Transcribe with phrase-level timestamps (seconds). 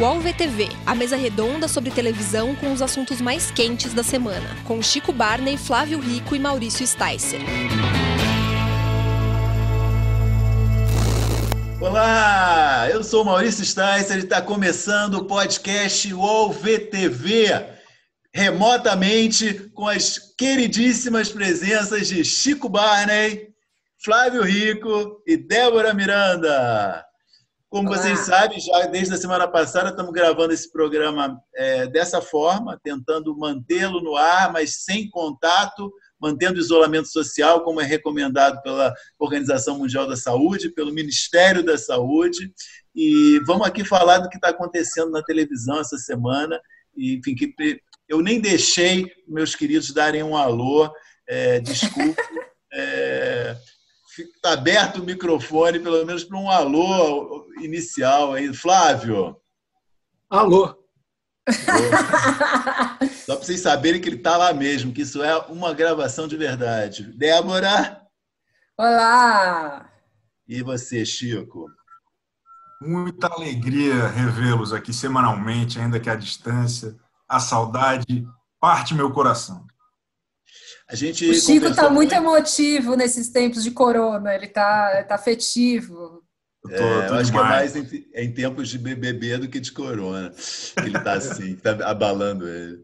[0.00, 4.80] UOL VTV, a mesa redonda sobre televisão com os assuntos mais quentes da semana, com
[4.80, 7.38] Chico Barney, Flávio Rico e Maurício Sticer.
[11.78, 17.66] Olá, eu sou Maurício Sticer e está começando o podcast UOL VTV,
[18.32, 23.48] remotamente com as queridíssimas presenças de Chico Barney,
[24.02, 27.04] Flávio Rico e Débora Miranda.
[27.70, 27.98] Como Olá.
[27.98, 33.36] vocês sabem, já desde a semana passada estamos gravando esse programa é, dessa forma, tentando
[33.38, 39.78] mantê-lo no ar, mas sem contato, mantendo o isolamento social, como é recomendado pela Organização
[39.78, 42.52] Mundial da Saúde, pelo Ministério da Saúde.
[42.92, 46.60] E vamos aqui falar do que está acontecendo na televisão essa semana.
[46.96, 47.54] E, enfim, que
[48.08, 50.90] eu nem deixei meus queridos darem um alô.
[51.28, 52.20] É, desculpe.
[52.72, 53.56] É,
[54.18, 58.52] está aberto o microfone, pelo menos para um alô inicial aí.
[58.52, 59.36] Flávio.
[60.28, 60.76] Alô.
[63.24, 66.36] Só para vocês saberem que ele está lá mesmo, que isso é uma gravação de
[66.36, 67.04] verdade.
[67.16, 68.00] Débora.
[68.76, 69.90] Olá.
[70.48, 71.66] E você, Chico?
[72.80, 76.96] Muita alegria revê-los aqui semanalmente, ainda que à distância.
[77.28, 78.26] A saudade
[78.58, 79.66] parte meu coração.
[80.90, 86.20] A gente o Chico está muito emotivo nesses tempos de corona, ele está tá afetivo.
[86.64, 89.60] Eu, tô, é, eu acho que é mais em, em, tempos de BBB do que
[89.60, 90.32] de corona.
[90.84, 92.80] Ele está assim, está abalando ele.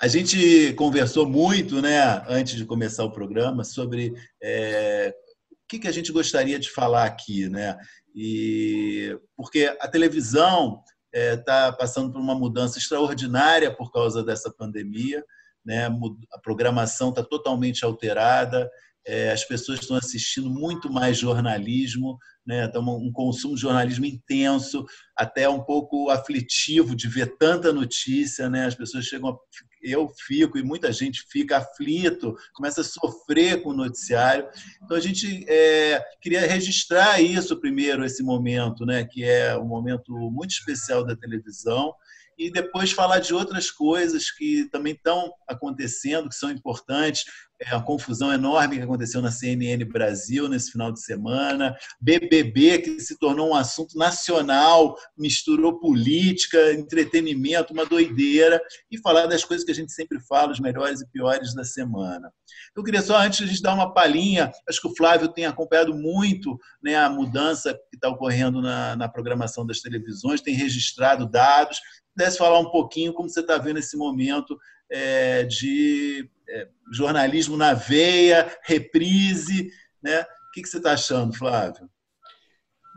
[0.00, 5.14] A gente conversou muito, né, antes de começar o programa, sobre é,
[5.52, 7.76] o que, que a gente gostaria de falar aqui, né?
[8.12, 15.24] E porque a televisão está é, passando por uma mudança extraordinária por causa dessa pandemia
[15.66, 15.86] né?
[16.32, 18.70] a programação está totalmente alterada,
[19.04, 22.64] é, as pessoas estão assistindo muito mais jornalismo, né?
[22.64, 24.84] então, um consumo de jornalismo intenso,
[25.16, 28.66] até um pouco aflitivo de ver tanta notícia, né?
[28.66, 29.36] as pessoas chegam a,
[29.82, 34.48] eu fico e muita gente fica aflito, começa a sofrer com o noticiário.
[34.82, 39.04] Então a gente é, queria registrar isso primeiro, esse momento, né?
[39.04, 41.94] que é um momento muito especial da televisão,
[42.36, 47.24] e depois falar de outras coisas que também estão acontecendo, que são importantes.
[47.58, 53.00] É a confusão enorme que aconteceu na CNN Brasil nesse final de semana, BBB, que
[53.00, 59.72] se tornou um assunto nacional, misturou política, entretenimento, uma doideira, e falar das coisas que
[59.72, 62.30] a gente sempre fala, os melhores e piores da semana.
[62.76, 65.46] Eu queria só, antes de a gente dar uma palhinha, acho que o Flávio tem
[65.46, 71.26] acompanhado muito né, a mudança que está ocorrendo na, na programação das televisões, tem registrado
[71.26, 71.80] dados,
[72.14, 74.58] pudesse falar um pouquinho como você está vendo esse momento
[74.90, 79.70] é, de é, jornalismo na veia, reprise,
[80.02, 80.22] né?
[80.22, 81.88] O que, você está achando, Flávio?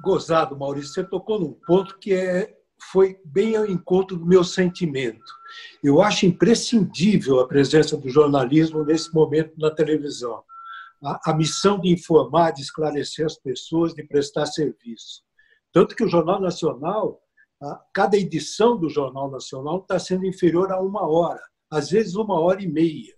[0.04, 0.94] Gozado, Maurício.
[0.94, 2.56] Você tocou num ponto que é,
[2.92, 5.32] foi bem ao encontro do meu sentimento.
[5.84, 10.44] Eu acho imprescindível a presença do jornalismo nesse momento na televisão.
[11.04, 15.24] A, a missão de informar, de esclarecer as pessoas, de prestar serviço.
[15.74, 17.22] Tanto que o Jornal Nacional
[17.94, 22.62] cada edição do Jornal Nacional está sendo inferior a uma hora, às vezes uma hora
[22.62, 23.14] e meia.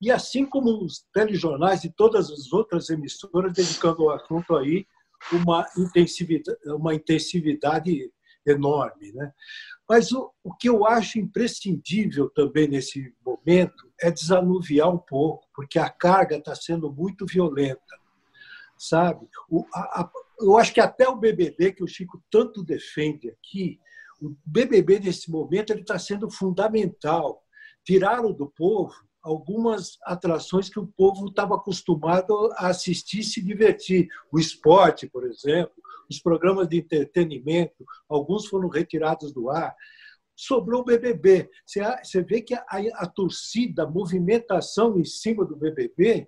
[0.00, 4.86] E assim como os telejornais e todas as outras emissoras dedicando ao assunto aí
[5.32, 8.10] uma intensividade, uma intensividade
[8.46, 9.12] enorme.
[9.12, 9.32] Né?
[9.88, 15.78] Mas o, o que eu acho imprescindível também nesse momento é desanuviar um pouco, porque
[15.78, 18.00] a carga está sendo muito violenta.
[18.78, 19.28] Sabe?
[19.50, 23.78] O, a, a, eu acho que até o BBB, que o Chico tanto defende aqui,
[24.22, 27.42] o BBB nesse momento ele está sendo fundamental.
[27.84, 34.08] Tiraram do povo algumas atrações que o povo estava acostumado a assistir e se divertir.
[34.32, 35.74] O esporte, por exemplo,
[36.08, 39.74] os programas de entretenimento, alguns foram retirados do ar.
[40.34, 41.50] Sobrou o BBB.
[41.64, 42.64] Você vê que a,
[42.94, 46.26] a torcida, a movimentação em cima do BBB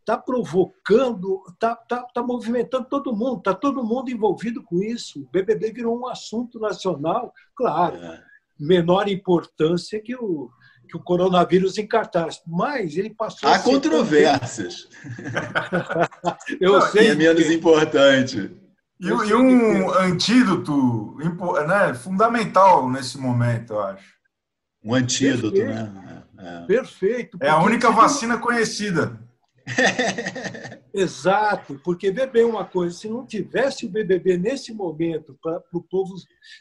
[0.00, 5.22] está provocando, está tá, tá movimentando todo mundo, está todo mundo envolvido com isso.
[5.22, 8.24] O BBB virou um assunto nacional, claro, é.
[8.58, 10.50] menor importância que o,
[10.88, 13.48] que o coronavírus em cartaz, mas ele passou.
[13.48, 14.88] Há controvérsias.
[16.60, 17.08] Eu Não, sei.
[17.08, 17.54] É menos que...
[17.54, 18.50] importante.
[19.00, 19.98] E, e um que...
[19.98, 24.18] antídoto né, fundamental nesse momento, eu acho.
[24.82, 25.92] Um antídoto, Perfeito.
[25.92, 26.24] né?
[26.38, 26.66] É.
[26.66, 27.38] Perfeito.
[27.40, 29.20] É a única vacina conhecida.
[30.94, 35.82] Exato, porque BBB é uma coisa, se não tivesse o BBB nesse momento para o
[35.82, 36.14] povo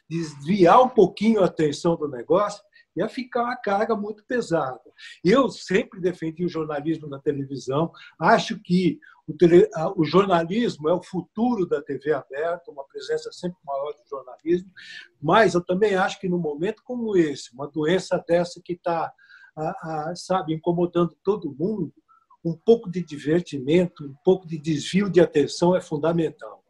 [0.10, 2.62] desviar um pouquinho a atenção do negócio,
[2.98, 4.82] ia ficar uma carga muito pesada.
[5.24, 11.04] Eu sempre defendi o jornalismo na televisão, acho que O, tele, o, jornalismo é o
[11.04, 14.72] futuro da TV aberta, uma presença sempre maior do jornalismo,
[15.22, 19.12] mas eu também acho que no momento como esse, uma doença dessa que está,
[20.16, 21.94] sabe, incomodando todo mundo,
[22.44, 26.64] um pouco de divertimento, um pouco de desvio de atenção é fundamental.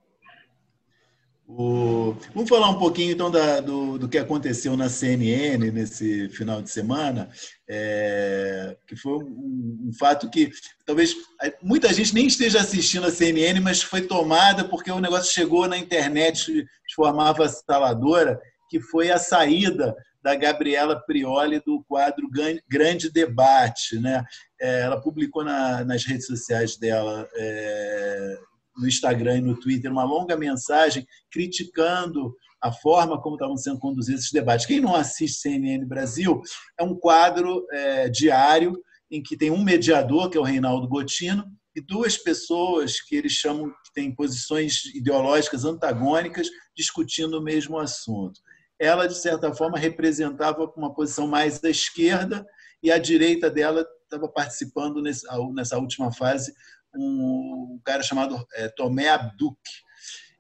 [1.50, 2.14] O...
[2.36, 6.70] Vamos falar um pouquinho então da, do, do, que aconteceu na CNN nesse final de
[6.70, 7.30] semana,
[7.70, 10.52] é, que foi um, um, fato que
[10.86, 11.16] talvez
[11.64, 15.78] muita gente nem esteja assistindo a CNN, mas foi tomada porque o negócio chegou na
[15.78, 18.38] internet de forma avassaladora,
[18.70, 22.28] que foi a saída da Gabriela Prioli do quadro
[22.68, 23.98] Grande Debate.
[23.98, 24.22] Né?
[24.60, 28.38] É, ela publicou na, nas redes sociais dela é,
[28.78, 34.22] no Instagram e no Twitter uma longa mensagem criticando a forma como estavam sendo conduzidos
[34.22, 34.66] esses debates.
[34.66, 36.42] Quem não assiste CNN Brasil,
[36.80, 38.74] é um quadro é, diário
[39.10, 41.46] em que tem um mediador, que é o Reinaldo Gotino,
[41.76, 48.40] e duas pessoas que eles chamam que têm posições ideológicas antagônicas discutindo o mesmo assunto.
[48.80, 52.46] Ela, de certa forma, representava uma posição mais à esquerda
[52.82, 56.52] e a direita dela estava participando nessa última fase
[56.96, 59.58] um cara chamado é, Tomé Abduc.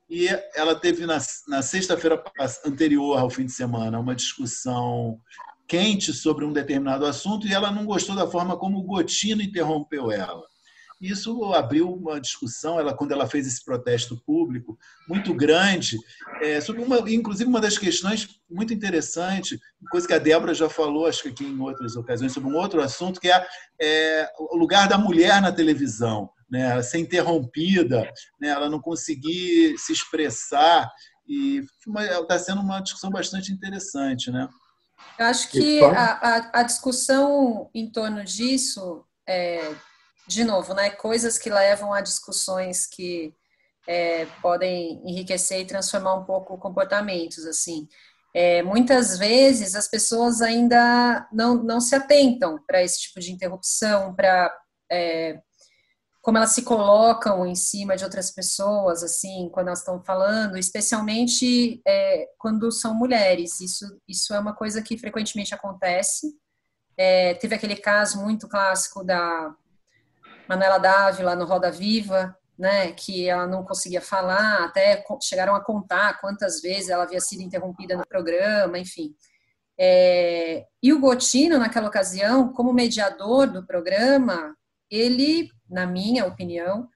[0.09, 1.17] E ela teve na,
[1.47, 2.23] na sexta-feira
[2.65, 5.19] anterior ao fim de semana uma discussão
[5.67, 10.11] quente sobre um determinado assunto e ela não gostou da forma como o Gotino interrompeu
[10.11, 10.43] ela.
[10.99, 15.95] Isso abriu uma discussão, ela quando ela fez esse protesto público muito grande,
[16.41, 19.59] é, sobre uma, inclusive uma das questões muito interessante,
[19.91, 22.81] coisa que a Débora já falou, acho que aqui em outras ocasiões, sobre um outro
[22.81, 23.45] assunto, que é,
[23.79, 29.91] é o lugar da mulher na televisão né, ser interrompida, né, ela não conseguir se
[29.91, 30.91] expressar.
[31.27, 31.61] E
[32.21, 34.31] está sendo uma discussão bastante interessante.
[34.31, 34.47] Né?
[35.19, 39.75] Eu acho que a, a, a discussão em torno disso, é,
[40.25, 43.33] de novo, né, coisas que levam a discussões que
[43.87, 47.45] é, podem enriquecer e transformar um pouco comportamentos.
[47.45, 47.87] assim.
[48.33, 54.13] É, muitas vezes as pessoas ainda não, não se atentam para esse tipo de interrupção,
[54.13, 54.55] para
[54.91, 55.39] é,
[56.27, 61.81] como elas se colocam em cima de outras pessoas, assim, quando elas estão falando, especialmente
[61.87, 63.61] é, quando são mulheres.
[63.61, 66.35] Isso, isso é uma coisa que frequentemente acontece.
[66.97, 69.55] É, teve aquele caso muito clássico da
[70.49, 76.19] Manuela Dávila no Roda Viva, né, que ela não conseguia falar, até chegaram a contar
[76.19, 79.15] quantas vezes ela havia sido interrompida no programa, enfim.
[79.79, 84.53] É, e o Gotino, naquela ocasião, como mediador do programa,
[84.91, 86.89] ele na minha opinião,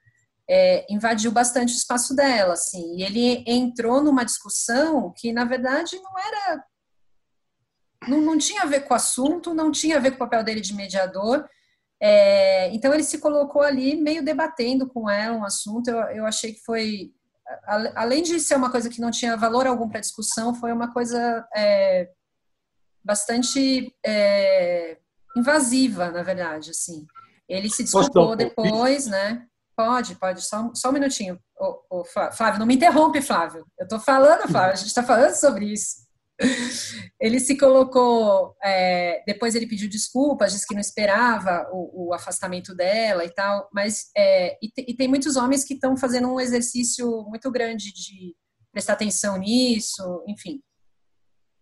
[0.50, 5.97] é, invadiu bastante o espaço dela, assim, e ele entrou numa discussão que, na verdade,
[6.01, 6.65] não era,
[8.07, 10.44] não, não tinha a ver com o assunto, não tinha a ver com o papel
[10.44, 11.47] dele de mediador,
[12.01, 16.53] é, então ele se colocou ali meio debatendo com ela um assunto, eu, eu achei
[16.53, 17.13] que foi,
[17.95, 21.47] além de ser uma coisa que não tinha valor algum para discussão, foi uma coisa
[21.56, 22.09] é,
[23.03, 24.97] bastante é,
[25.38, 27.06] invasiva, na verdade, assim.
[27.51, 29.45] Ele se desculpou depois, né?
[29.75, 31.39] Pode, pode, só, só um minutinho.
[31.59, 33.65] Ô, ô, Flávio, não me interrompe, Flávio.
[33.80, 36.01] Eu estou falando, Flávio, a gente está falando sobre isso.
[37.19, 42.74] Ele se colocou, é, depois ele pediu desculpas, disse que não esperava o, o afastamento
[42.74, 46.39] dela e tal, mas é, e, te, e, tem muitos homens que estão fazendo um
[46.39, 48.36] exercício muito grande de
[48.71, 50.63] prestar atenção nisso, enfim,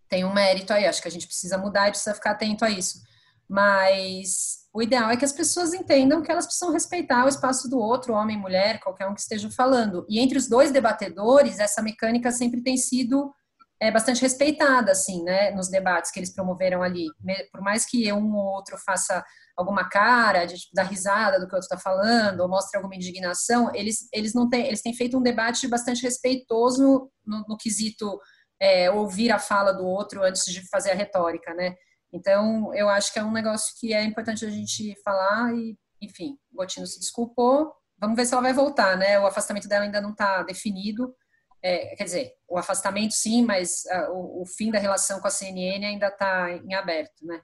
[0.08, 2.70] tem um mérito aí, acho que a gente precisa mudar e precisa ficar atento a
[2.70, 3.00] isso.
[3.48, 7.78] Mas o ideal é que as pessoas entendam que elas precisam respeitar o espaço do
[7.78, 10.06] outro, homem, mulher, qualquer um que esteja falando.
[10.08, 13.30] E entre os dois debatedores, essa mecânica sempre tem sido
[13.78, 17.08] é, bastante respeitada, assim, né, nos debates que eles promoveram ali.
[17.52, 19.22] Por mais que um ou outro faça
[19.58, 23.70] alguma cara, de, da risada do que o outro está falando, ou mostre alguma indignação,
[23.76, 28.18] eles, eles não têm, eles têm feito um debate bastante respeitoso no, no, no quesito
[28.62, 31.76] é, ouvir a fala do outro antes de fazer a retórica, né?
[32.12, 36.38] Então, eu acho que é um negócio que é importante a gente falar e, enfim,
[36.52, 37.72] o Gotino se desculpou.
[38.00, 39.20] Vamos ver se ela vai voltar, né?
[39.20, 41.14] O afastamento dela ainda não está definido.
[41.62, 45.32] É, quer dizer, o afastamento sim, mas uh, o, o, fim da relação com a
[45.32, 47.42] CNN ainda está em aberto, né?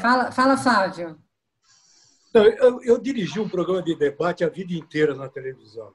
[0.00, 1.18] Fala, fala, Flávio.
[2.34, 5.94] Eu, eu dirigi um programa de debate a vida inteira na televisão.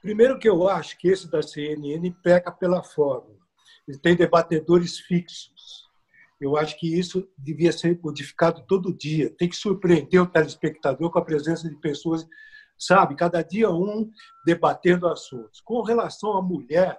[0.00, 3.38] Primeiro que eu acho que esse da CNN peca pela forma.
[3.86, 5.49] Ele tem debatedores fixos
[6.40, 9.30] eu acho que isso devia ser modificado todo dia.
[9.36, 12.26] Tem que surpreender o telespectador com a presença de pessoas,
[12.78, 14.10] sabe, cada dia um
[14.44, 15.60] debatendo assuntos.
[15.60, 16.98] Com relação à mulher,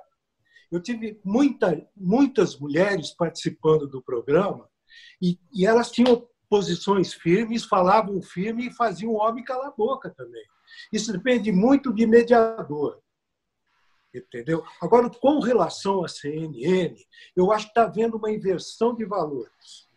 [0.71, 4.69] eu tive muita, muitas mulheres participando do programa
[5.21, 10.10] e, e elas tinham posições firmes, falavam firme e faziam o homem calar a boca
[10.10, 10.43] também.
[10.93, 13.01] Isso depende muito de mediador.
[14.13, 14.63] Entendeu?
[14.82, 16.96] Agora, com relação à CNN,
[17.36, 19.89] eu acho que está havendo uma inversão de valores.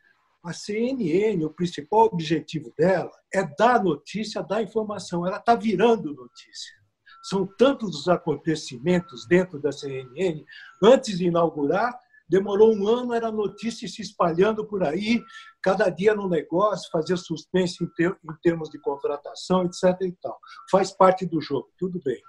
[0.45, 5.27] A CNN, o principal objetivo dela é dar notícia, dar informação.
[5.27, 6.75] Ela está virando notícia.
[7.23, 10.45] São tantos os acontecimentos dentro da CNN.
[10.83, 15.23] Antes de inaugurar, demorou um ano, era notícia se espalhando por aí,
[15.65, 19.99] cada dia no negócio, fazer suspense em, ter, em termos de contratação, etc.
[20.03, 20.39] E tal.
[20.71, 22.21] Faz parte do jogo, tudo bem.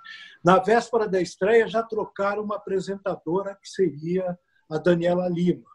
[0.43, 4.39] Na véspera da estreia, já trocaram uma apresentadora que seria
[4.71, 5.65] a Daniela Lima.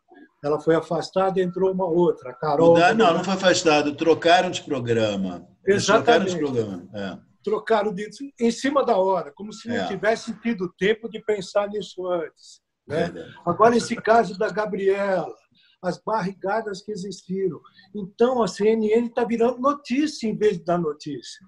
[0.43, 2.79] Ela foi afastada e entrou uma outra, a Carol.
[2.79, 5.47] Não, não, não foi afastado, trocaram de programa.
[5.67, 6.05] Exatamente.
[6.07, 6.89] Trocaram de programa.
[6.95, 8.07] É trocaram de,
[8.39, 9.87] em cima da hora, como se não é.
[9.87, 12.61] tivesse tido tempo de pensar nisso antes.
[12.87, 13.11] Né?
[13.47, 15.35] Agora, esse caso da Gabriela,
[15.83, 17.61] as barrigadas que existiram.
[17.95, 21.45] Então, a CNN está virando notícia em vez de dar notícia.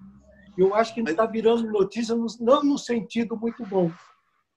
[0.57, 3.91] Eu acho que está virando notícia, não no sentido muito bom.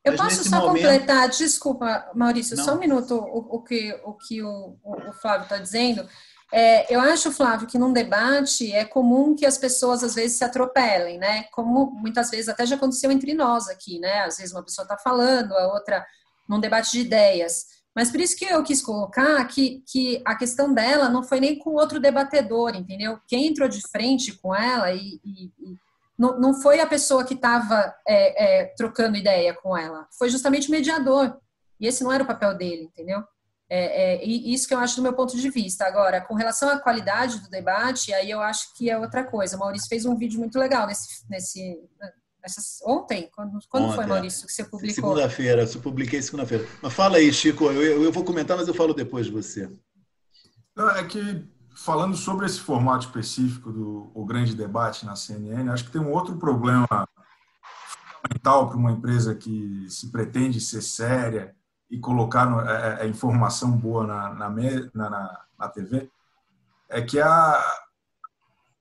[0.04, 0.83] Eu Mas posso só momento...
[0.83, 2.64] completar, desculpa, Maurício, não.
[2.64, 6.09] só um minuto o, o que o, que o, o Flávio está dizendo.
[6.52, 10.45] É, eu acho, Flávio, que num debate é comum que as pessoas às vezes se
[10.45, 11.45] atropelem, né?
[11.50, 14.21] Como muitas vezes até já aconteceu entre nós aqui, né?
[14.21, 16.06] Às vezes uma pessoa está falando, a outra
[16.49, 17.75] num debate de ideias.
[17.97, 21.59] Mas por isso que eu quis colocar que, que a questão dela não foi nem
[21.59, 23.19] com outro debatedor, entendeu?
[23.26, 25.76] Quem entrou de frente com ela e, e, e
[26.19, 30.69] não, não foi a pessoa que estava é, é, trocando ideia com ela, foi justamente
[30.69, 31.38] o mediador.
[31.81, 33.25] E esse não era o papel dele, entendeu?
[33.69, 35.87] É, é, isso que eu acho do meu ponto de vista.
[35.87, 39.57] Agora, com relação à qualidade do debate, aí eu acho que é outra coisa.
[39.57, 41.81] O Maurício fez um vídeo muito legal nesse, nesse
[42.47, 43.29] essas, ontem?
[43.35, 44.95] Quando, quando ontem, foi, Maurício, que você publicou?
[44.95, 46.67] Segunda-feira, eu publiquei segunda-feira.
[46.81, 49.69] Mas fala aí, Chico, eu, eu vou comentar, mas eu falo depois de você.
[50.75, 55.85] Não, é que, falando sobre esse formato específico do o grande debate na CNN, acho
[55.85, 56.87] que tem um outro problema
[57.88, 61.55] fundamental para uma empresa que se pretende ser séria
[61.91, 64.50] e colocar no, é, é, informação boa na, na,
[64.95, 66.09] na, na TV,
[66.88, 67.61] é que a,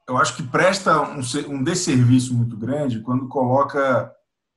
[0.07, 4.13] eu acho que presta um, um desserviço muito grande quando coloca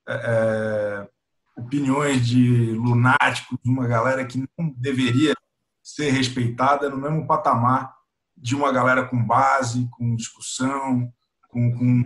[0.07, 1.09] é, é,
[1.57, 5.35] opiniões de lunáticos, uma galera que não deveria
[5.83, 7.95] ser respeitada no mesmo patamar
[8.37, 11.11] de uma galera com base, com discussão,
[11.49, 12.05] com, com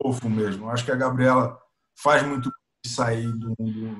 [0.00, 0.64] fofo mesmo.
[0.64, 1.58] Eu acho que a Gabriela
[2.02, 2.50] faz muito
[2.86, 3.96] sair de,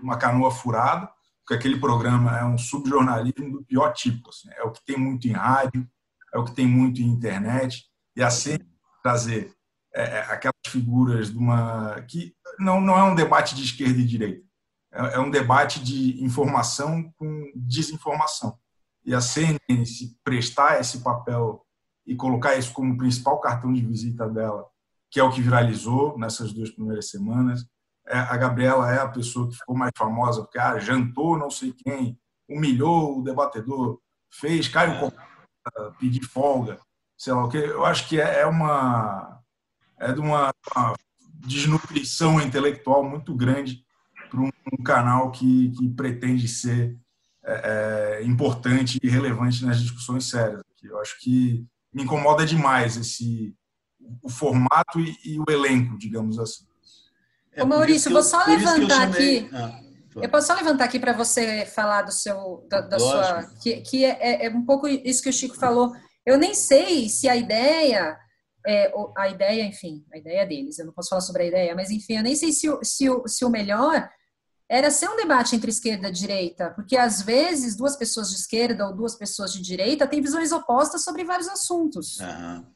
[0.00, 4.28] uma canoa furada, porque aquele programa é um subjornalismo do pior tipo.
[4.30, 5.86] Assim, é o que tem muito em rádio,
[6.32, 7.84] é o que tem muito em internet,
[8.18, 8.58] e assim
[9.00, 9.54] trazer
[9.94, 14.04] é, é, aquelas figuras de uma que não não é um debate de esquerda e
[14.04, 14.44] direita.
[14.92, 18.58] É, é um debate de informação com desinformação.
[19.04, 21.64] E a CNN se prestar esse papel
[22.04, 24.66] e colocar isso como principal cartão de visita dela
[25.10, 27.64] que é o que viralizou nessas duas primeiras semanas
[28.06, 31.72] é, a Gabriela é a pessoa que ficou mais famosa porque ah, jantou não sei
[31.72, 35.90] quem humilhou o debatedor fez Caio é.
[35.98, 36.78] pedir folga
[37.18, 37.58] sei lá o que.
[37.58, 39.42] Eu acho que é, é uma
[39.98, 40.94] é de uma, uma
[41.34, 43.84] desnutrição intelectual muito grande
[44.30, 46.96] para um, um, canal que, que pretende ser
[47.44, 50.62] é, é, importante e relevante nas discussões sérias.
[50.82, 53.54] Eu acho que me incomoda demais esse
[54.22, 56.64] o formato e, e o elenco, digamos assim.
[57.52, 59.48] É, Ô Maurício, eu, vou só levantar aqui.
[59.52, 59.80] Ah,
[60.16, 64.04] eu posso só levantar aqui para você falar do seu da, da sua que, que
[64.04, 65.92] é, é um pouco isso que o Chico falou
[66.28, 68.14] eu nem sei se a ideia,
[68.66, 71.90] é, a ideia, enfim, a ideia deles, eu não posso falar sobre a ideia, mas
[71.90, 74.06] enfim, eu nem sei se o, se o, se o melhor
[74.68, 78.86] era ser um debate entre esquerda e direita, porque às vezes duas pessoas de esquerda
[78.86, 82.18] ou duas pessoas de direita têm visões opostas sobre vários assuntos.
[82.20, 82.66] Uhum.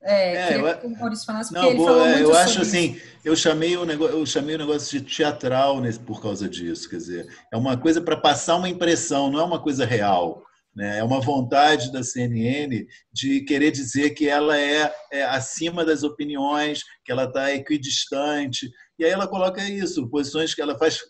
[0.00, 3.06] É, é, eu, falasse, não, boa, é, eu acho assim, isso.
[3.24, 6.98] eu chamei o negócio, eu chamei o negócio de teatral nesse, por causa disso, quer
[6.98, 10.44] dizer, é uma coisa para passar uma impressão, não é uma coisa real.
[10.74, 10.98] Né?
[10.98, 16.82] É uma vontade da CNN de querer dizer que ela é, é acima das opiniões,
[17.04, 18.70] que ela está equidistante.
[18.98, 21.00] E aí ela coloca isso, posições que ela faz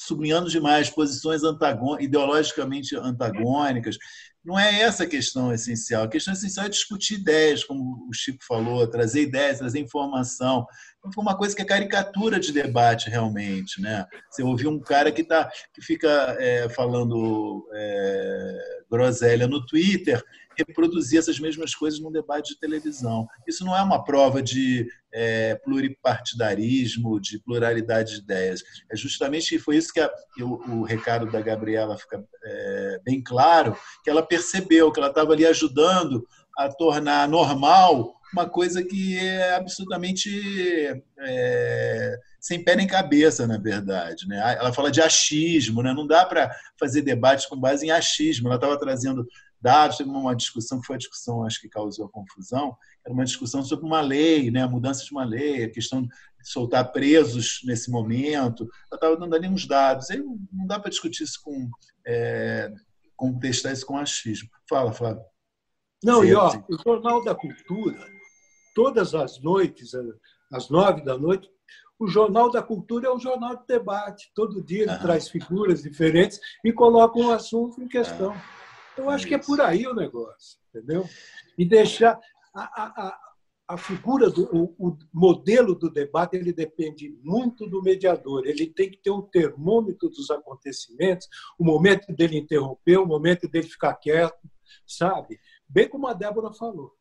[0.00, 3.98] sublinhando demais, posições antagônicas, ideologicamente antagônicas.
[4.44, 6.04] Não é essa a questão essencial.
[6.04, 10.66] A questão essencial é discutir ideias, como o Chico falou, trazer ideias, trazer informação.
[11.14, 13.80] Foi uma coisa que é caricatura de debate, realmente.
[13.82, 14.06] Né?
[14.30, 18.58] Você ouvir um cara que, tá, que fica é, falando é,
[18.90, 20.22] groselha no Twitter
[20.66, 23.26] reproduzir essas mesmas coisas num debate de televisão.
[23.46, 28.62] Isso não é uma prova de é, pluripartidarismo, de pluralidade de ideias.
[28.90, 33.22] É justamente foi isso que, a, que o, o, recado da Gabriela fica é, bem
[33.22, 36.26] claro, que ela percebeu que ela estava ali ajudando
[36.56, 40.30] a tornar normal uma coisa que é absolutamente
[41.18, 44.26] é, sem pé nem cabeça, na verdade.
[44.26, 44.38] Né?
[44.58, 45.92] Ela fala de achismo, né?
[45.92, 48.48] não dá para fazer debate com base em achismo.
[48.48, 49.26] Ela estava trazendo
[49.60, 53.24] dados, teve uma discussão que foi a discussão, acho que causou a confusão, era uma
[53.24, 54.62] discussão sobre uma lei, né?
[54.62, 56.08] a mudança de uma lei, a questão de
[56.42, 58.64] soltar presos nesse momento.
[58.90, 60.10] Ela estava dando ali uns dados.
[60.10, 61.70] Aí não dá para discutir isso com.
[62.06, 62.72] É,
[63.20, 64.48] contestar isso com achismo.
[64.66, 65.22] Fala, Flávio.
[66.02, 67.98] Não, e ó, o Jornal da Cultura,
[68.74, 69.90] todas as noites,
[70.50, 71.50] às nove da noite,
[71.98, 74.32] o Jornal da Cultura é um jornal de debate.
[74.34, 78.34] Todo dia ele traz figuras diferentes e coloca um assunto em questão.
[78.96, 81.04] Eu acho que é por aí o negócio, entendeu?
[81.56, 82.18] E deixar
[82.54, 83.18] a, a,
[83.68, 88.44] a figura do o, o, modelo do debate ele depende muito do mediador.
[88.44, 91.28] Ele tem que ter um termômetro dos acontecimentos,
[91.58, 94.40] o momento dele interromper, o momento dele ficar quieto,
[94.86, 95.38] sabe?
[95.68, 96.99] Bem como a Débora falou.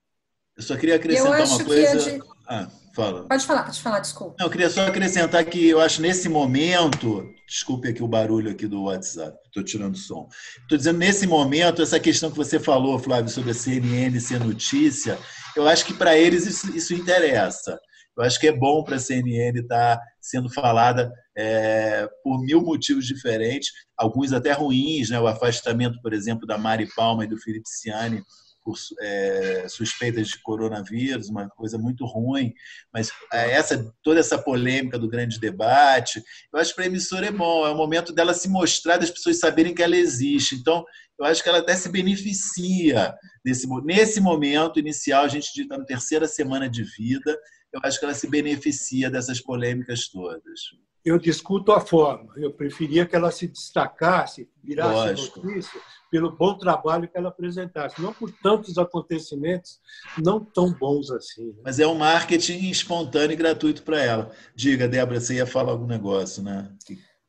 [0.60, 2.12] Eu só queria acrescentar uma coisa.
[2.12, 2.22] De...
[2.46, 3.26] Ah, fala.
[3.30, 4.36] Pode falar, pode falar, desculpa.
[4.38, 8.68] Não, eu queria só acrescentar que eu acho nesse momento, desculpe aqui o barulho aqui
[8.68, 10.28] do WhatsApp, estou tirando o som.
[10.64, 15.18] Estou dizendo nesse momento, essa questão que você falou, Flávio, sobre a CNN ser notícia,
[15.56, 17.80] eu acho que para eles isso, isso interessa.
[18.18, 22.62] Eu acho que é bom para a CNN estar tá sendo falada é, por mil
[22.62, 25.18] motivos diferentes, alguns até ruins, né?
[25.22, 28.22] o afastamento, por exemplo, da Mari Palma e do Felipe Ciani
[28.64, 32.54] por é, suspeitas de coronavírus, uma coisa muito ruim,
[32.94, 36.22] mas é, essa toda essa polêmica do grande debate,
[36.54, 39.10] eu acho que para a emissora é bom, é o momento dela se mostrar, das
[39.10, 40.56] pessoas saberem que ela existe.
[40.56, 40.84] Então,
[41.20, 43.14] eu acho que ela até se beneficia
[43.44, 47.38] desse nesse momento inicial, a gente está na terceira semana de vida,
[47.74, 50.60] eu acho que ela se beneficia dessas polêmicas todas.
[51.04, 52.34] Eu discuto a forma.
[52.38, 55.46] Eu preferia que ela se destacasse, virasse Lógico.
[55.46, 59.80] notícia, pelo bom trabalho que ela apresentasse, não por tantos acontecimentos
[60.18, 61.48] não tão bons assim.
[61.48, 61.62] Né?
[61.64, 64.32] Mas é um marketing espontâneo e gratuito para ela.
[64.56, 66.72] Diga, Débora, você ia falar algum negócio, né?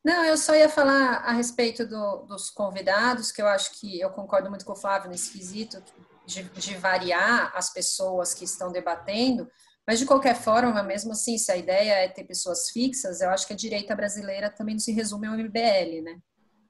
[0.03, 4.09] Não, eu só ia falar a respeito do, dos convidados, que eu acho que eu
[4.09, 5.81] concordo muito com o Flávio nesse quesito
[6.25, 9.47] de, de variar as pessoas que estão debatendo,
[9.85, 13.47] mas, de qualquer forma, mesmo assim, se a ideia é ter pessoas fixas, eu acho
[13.47, 16.19] que a direita brasileira também não se resume ao MBL, né?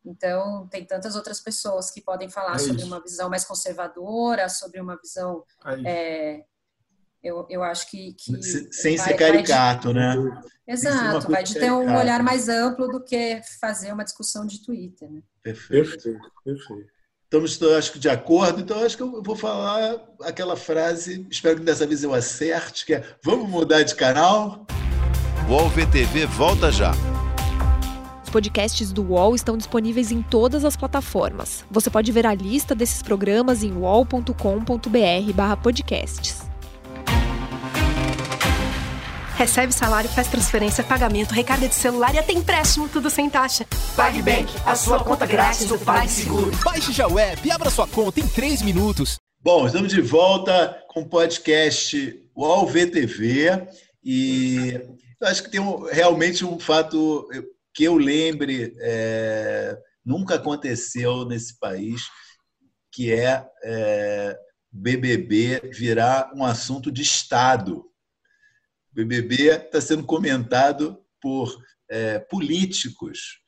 [0.05, 4.81] Então, tem tantas outras pessoas que podem falar é sobre uma visão mais conservadora, sobre
[4.81, 5.43] uma visão.
[5.85, 6.45] É é,
[7.23, 8.13] eu, eu acho que.
[8.13, 10.15] que Sem vai, ser caricato, de, né?
[10.67, 15.09] Exato, vai de ter um olhar mais amplo do que fazer uma discussão de Twitter.
[15.09, 15.21] Né?
[15.43, 17.01] Perfeito, perfeito.
[17.23, 21.63] Estamos, acho que, de acordo, então acho que eu vou falar aquela frase, espero que
[21.63, 24.65] dessa vez eu acerte, que é vamos mudar de canal?
[25.49, 26.91] O VTV volta já
[28.31, 31.63] podcasts do UOL estão disponíveis em todas as plataformas.
[31.69, 36.49] Você pode ver a lista desses programas em uol.com.br/podcasts.
[39.35, 43.65] Recebe salário, faz transferência, pagamento, recarga de celular e até empréstimo, tudo sem taxa.
[43.95, 46.51] PagBank, a sua conta grátis do PagSeguro.
[46.63, 49.17] Baixe já o app e abra sua conta em 3 minutos.
[49.43, 53.67] Bom, estamos de volta com o podcast UOL VTV
[54.03, 54.79] e
[55.19, 57.27] eu acho que tem um, realmente um fato
[57.73, 62.01] que eu lembre, é, nunca aconteceu nesse país,
[62.91, 64.38] que é, é
[64.71, 67.77] BBB virar um assunto de Estado.
[68.91, 71.57] O BBB está sendo comentado por
[71.89, 73.39] é, políticos,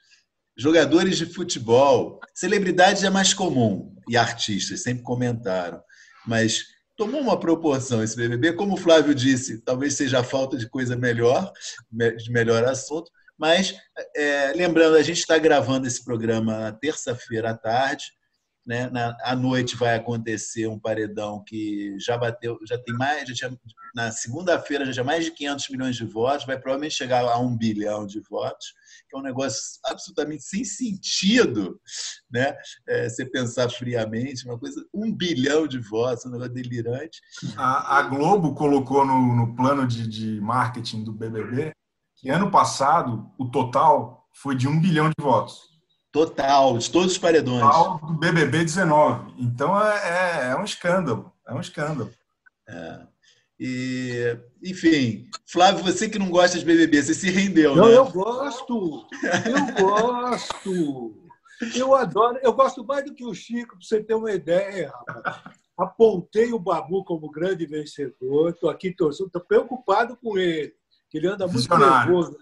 [0.57, 5.81] jogadores de futebol, celebridades é mais comum e artistas sempre comentaram,
[6.27, 6.63] mas
[6.95, 10.95] tomou uma proporção esse BBB, como o Flávio disse, talvez seja a falta de coisa
[10.95, 11.51] melhor,
[11.91, 13.75] de melhor assunto, mas,
[14.15, 18.05] é, lembrando, a gente está gravando esse programa terça-feira à tarde.
[18.65, 18.89] Né?
[18.89, 23.59] Na, à noite vai acontecer um paredão que já bateu, já tem mais, já tinha,
[23.93, 27.57] na segunda-feira já tinha mais de 500 milhões de votos, vai provavelmente chegar a um
[27.57, 28.73] bilhão de votos,
[29.09, 31.77] que é um negócio absolutamente sem sentido,
[32.31, 32.55] né?
[32.87, 37.19] É, você pensar friamente, uma coisa, um bilhão de votos, um negócio delirante.
[37.57, 41.73] A, a Globo colocou no, no plano de, de marketing do BBB
[42.23, 45.59] que ano passado o total foi de um bilhão de votos.
[46.09, 47.59] Total, de todos os paredões.
[47.59, 49.33] Total do BBB 19.
[49.39, 51.33] Então é, é, é um escândalo.
[51.45, 52.09] É um escândalo.
[52.69, 53.01] É.
[53.59, 57.97] E, enfim, Flávio, você que não gosta de BBB, você se rendeu, não, né?
[57.97, 59.05] eu gosto.
[59.45, 61.13] Eu gosto.
[61.75, 62.39] Eu adoro.
[62.41, 64.93] Eu gosto mais do que o Chico, para você ter uma ideia.
[65.77, 68.51] Apontei o Babu como grande vencedor.
[68.51, 70.73] Estou aqui torcendo, estou preocupado com ele
[71.17, 72.38] ele anda muito nervoso.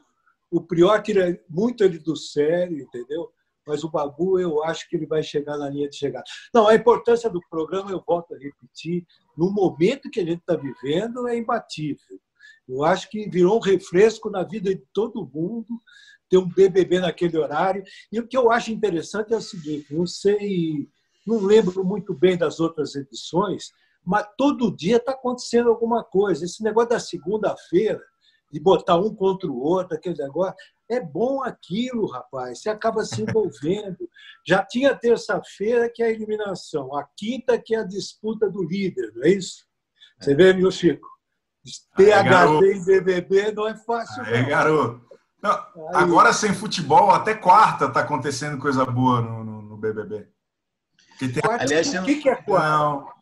[0.49, 3.31] O Prior tira muito ele do sério, entendeu?
[3.65, 6.25] mas o Babu eu acho que ele vai chegar na linha de chegada.
[6.53, 9.05] Não, a importância do programa, eu volto a repetir,
[9.37, 12.19] no momento que a gente está vivendo, é imbatível.
[12.67, 15.67] Eu acho que virou um refresco na vida de todo mundo
[16.29, 17.83] ter um BBB naquele horário.
[18.11, 20.87] E o que eu acho interessante é o seguinte: não sei,
[21.25, 23.71] não lembro muito bem das outras edições,
[24.05, 26.45] mas todo dia está acontecendo alguma coisa.
[26.45, 28.01] Esse negócio da segunda-feira,
[28.51, 30.55] de botar um contra o outro, aquele negócio,
[30.89, 32.61] é bom aquilo, rapaz.
[32.61, 33.97] Você acaba se envolvendo.
[34.45, 39.11] Já tinha terça-feira, que é a eliminação, a quinta, que é a disputa do líder,
[39.15, 39.65] não é isso?
[40.19, 41.07] Você vê, meu Chico?
[41.95, 44.23] PHD e BBB não é fácil.
[44.23, 45.01] É, garoto.
[45.41, 45.57] Não,
[45.93, 50.27] agora, sem futebol, até quarta está acontecendo coisa boa no, no, no BBB.
[51.17, 51.31] Tem...
[51.59, 52.67] Aliás, o que, que é quarta?
[52.69, 53.20] Não.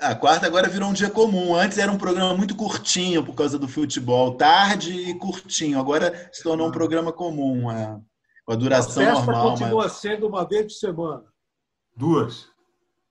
[0.00, 1.54] A quarta agora virou um dia comum.
[1.54, 5.78] Antes era um programa muito curtinho por causa do futebol, tarde e curtinho.
[5.78, 8.00] Agora se tornou um programa comum, é,
[8.44, 9.50] com a duração a festa normal.
[9.50, 9.92] continua mas...
[9.92, 11.24] sendo uma vez por semana.
[11.96, 12.48] Duas.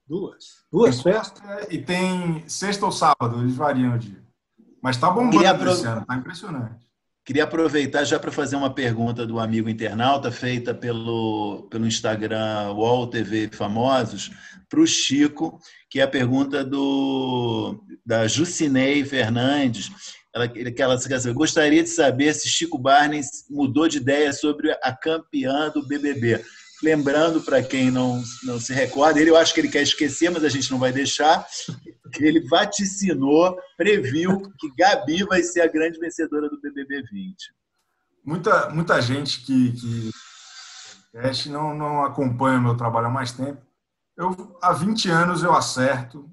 [0.06, 0.66] Duas.
[0.72, 1.42] Duas festas.
[1.70, 4.22] E tem sexta ou sábado, eles variam o dia.
[4.82, 5.72] Mas está bombando apro...
[5.72, 6.83] esse ano, está impressionante.
[7.26, 13.08] Queria aproveitar já para fazer uma pergunta do amigo internauta, feita pelo, pelo Instagram Wall
[13.08, 14.30] TV Famosos,
[14.68, 15.58] para o Chico,
[15.90, 19.90] que é a pergunta do, da Jucinei Fernandes.
[20.36, 20.98] Ela, que ela
[21.34, 26.44] gostaria de saber se Chico Barney mudou de ideia sobre a campeã do BBB.
[26.84, 30.44] Lembrando, para quem não, não se recorda, ele eu acho que ele quer esquecer, mas
[30.44, 31.48] a gente não vai deixar,
[32.12, 37.36] que ele vaticinou, previu que Gabi vai ser a grande vencedora do BBB 20.
[38.26, 43.62] Muita, muita gente que, que não, não acompanha o meu trabalho há mais tempo.
[44.18, 46.30] Eu, há 20 anos eu acerto.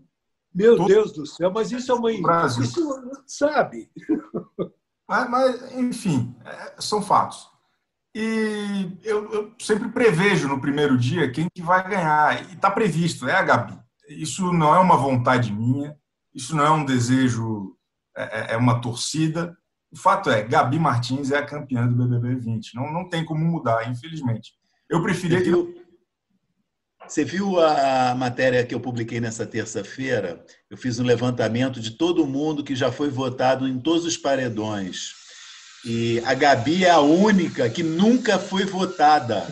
[0.52, 0.88] Meu todo...
[0.88, 2.10] Deus do céu, mas isso é uma.
[2.20, 2.64] Brasil.
[2.64, 3.88] Isso sabe.
[5.08, 7.48] Mas, mas enfim, é, são fatos.
[8.14, 12.42] E eu, eu, sempre prevejo no primeiro dia quem que vai ganhar.
[12.50, 13.78] E está previsto, é a Gabi.
[14.08, 15.96] Isso não é uma vontade minha,
[16.34, 17.76] isso não é um desejo,
[18.16, 19.56] é, é, é uma torcida.
[19.92, 22.74] O fato é, Gabi Martins é a campeã do BBB 20.
[22.74, 24.52] Não, não tem como mudar, infelizmente.
[24.88, 25.80] Eu preferia que.
[27.06, 30.44] Você viu a matéria que eu publiquei nessa terça-feira?
[30.68, 35.19] Eu fiz um levantamento de todo mundo que já foi votado em todos os paredões
[35.84, 39.46] e a Gabi é a única que nunca foi votada.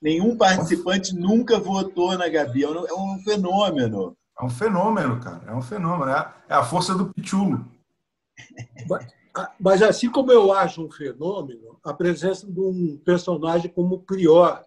[0.00, 2.64] Nenhum participante nunca votou na Gabi.
[2.64, 4.16] É um é fenômeno.
[4.38, 5.42] É um fenômeno, cara.
[5.46, 6.10] É um fenômeno.
[6.10, 6.14] É
[6.48, 7.66] a é força do pichulo.
[9.60, 14.62] Mas assim como eu acho um fenômeno, a presença de um personagem como o Prior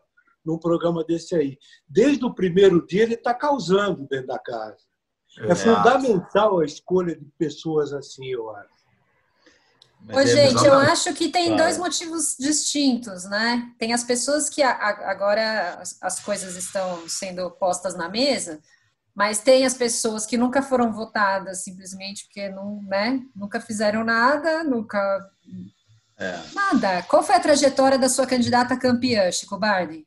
[0.46, 1.58] num programa desse aí.
[1.88, 4.78] Desde o primeiro dia ele está causando dentro da casa.
[5.40, 8.83] É, é fundamental a escolha de pessoas assim, eu acho.
[10.12, 13.72] Ô, é gente, eu acho que tem dois motivos distintos, né?
[13.78, 18.60] Tem as pessoas que agora as coisas estão sendo postas na mesa,
[19.16, 24.64] mas tem as pessoas que nunca foram votadas simplesmente porque não, né, nunca fizeram nada,
[24.64, 25.00] nunca.
[26.18, 26.40] É.
[26.54, 27.04] Nada.
[27.04, 30.06] Qual foi a trajetória da sua candidata campeã, Chico Barney?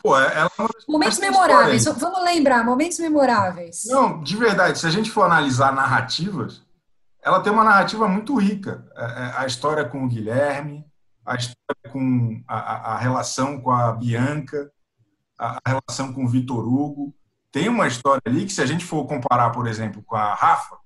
[0.00, 1.84] Pô, é, ela é momentos memoráveis.
[1.84, 3.84] Vamos lembrar, momentos memoráveis.
[3.86, 6.62] Não, de verdade, se a gente for analisar narrativas,
[7.28, 8.86] ela tem uma narrativa muito rica.
[8.96, 10.82] É, é, a história com o Guilherme,
[11.26, 14.72] a história com a, a relação com a Bianca,
[15.38, 17.14] a, relação com o Vitor Hugo.
[17.52, 20.78] Tem uma história ali que, se a gente for comparar, por exemplo, com a Rafa,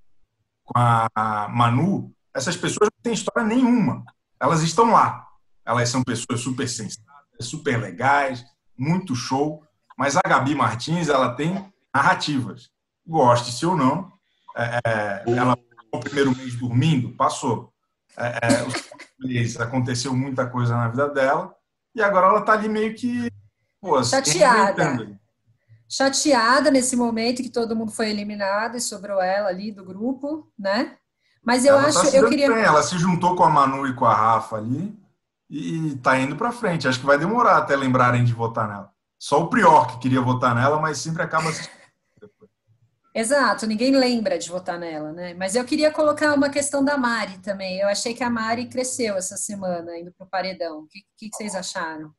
[0.64, 4.04] com a Manu, essas pessoas não têm história nenhuma.
[4.40, 5.24] Elas estão lá.
[5.64, 8.44] Elas são pessoas super sensatas, super legais,
[8.76, 9.62] muito show.
[9.96, 12.68] Mas a Gabi Martins, ela tem narrativas.
[13.06, 14.10] Goste-se ou não,
[14.56, 15.56] é, é ela
[15.92, 17.72] o primeiro mês dormindo, passou.
[18.16, 21.54] É, é, aconteceu muita coisa na vida dela
[21.94, 23.30] e agora ela está ali meio que
[23.80, 25.18] pô, chateada.
[25.88, 30.96] Chateada nesse momento que todo mundo foi eliminado e sobrou ela ali do grupo, né?
[31.44, 32.48] Mas eu ela tá acho, tá eu queria.
[32.48, 32.62] Bem.
[32.62, 34.96] Ela se juntou com a Manu e com a Rafa ali
[35.50, 36.88] e está indo para frente.
[36.88, 38.90] Acho que vai demorar até lembrarem de votar nela.
[39.18, 41.68] Só o Prior que queria votar nela, mas sempre acaba se
[43.14, 45.34] Exato, ninguém lembra de votar nela, né?
[45.34, 47.78] Mas eu queria colocar uma questão da Mari também.
[47.78, 50.80] Eu achei que a Mari cresceu essa semana indo para o paredão.
[50.80, 52.10] O que, que, vocês acharam?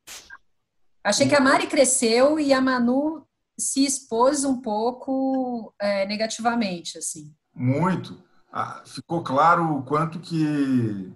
[1.03, 3.27] Achei que a Mari cresceu e a Manu
[3.57, 7.33] se expôs um pouco é, negativamente, assim.
[7.55, 8.23] Muito.
[8.51, 11.11] Ah, ficou claro o quanto que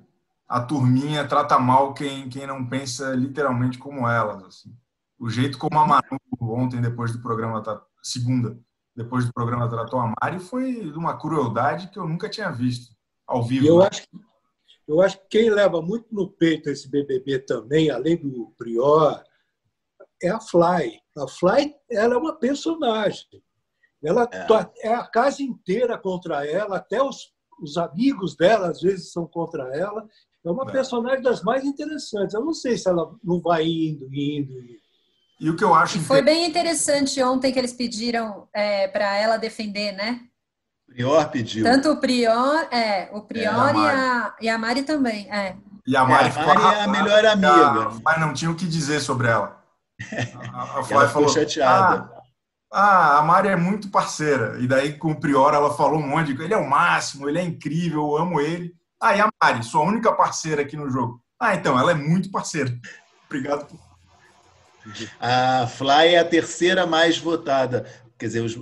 [0.47, 4.43] a turminha trata mal quem, quem não pensa literalmente como elas.
[4.43, 4.75] Assim.
[5.19, 8.57] O jeito como a Manu ontem, depois do programa, tá, segunda,
[8.97, 12.95] depois do programa tratou a Mari, foi de uma crueldade que eu nunca tinha visto
[13.27, 13.67] ao vivo.
[13.67, 14.17] Eu acho que
[14.87, 19.21] eu acho que quem leva muito no peito esse BBB também, além do Prior,
[20.23, 20.99] é a Fly.
[21.17, 23.43] A Fly ela é uma personagem.
[24.01, 24.87] Ela é.
[24.87, 29.75] é a casa inteira contra ela, até os, os amigos dela às vezes são contra
[29.75, 30.07] ela.
[30.43, 30.71] É uma é.
[30.71, 32.33] personagem das mais interessantes.
[32.33, 34.86] Eu não sei se ela não vai indo, indo, indo.
[35.39, 35.99] E o que eu acho.
[35.99, 40.21] Foi bem interessante ontem que eles pediram é, para ela defender, né?
[40.87, 41.63] O Prior pediu.
[41.63, 45.31] Tanto o Prior, é, o Prior é, e, a, e a Mari também.
[45.31, 45.55] É.
[45.85, 47.99] E a Mari, é, a Mari é a melhor amiga.
[48.03, 49.61] Mas não tinha o que dizer sobre ela.
[50.53, 52.09] A, a Flávia falou chateada.
[52.11, 52.17] Ah,
[52.71, 54.57] ah, a Mari é muito parceira.
[54.59, 57.39] E daí com o Prior ela falou um monte de Ele é o máximo, ele
[57.39, 58.73] é incrível, eu amo ele.
[58.99, 61.21] Ah, e a Mari, sua única parceira aqui no jogo.
[61.39, 62.75] Ah, então, ela é muito parceira.
[63.27, 63.86] Obrigado por
[65.19, 67.85] a Fly é a terceira mais votada.
[68.17, 68.57] Quer dizer, os,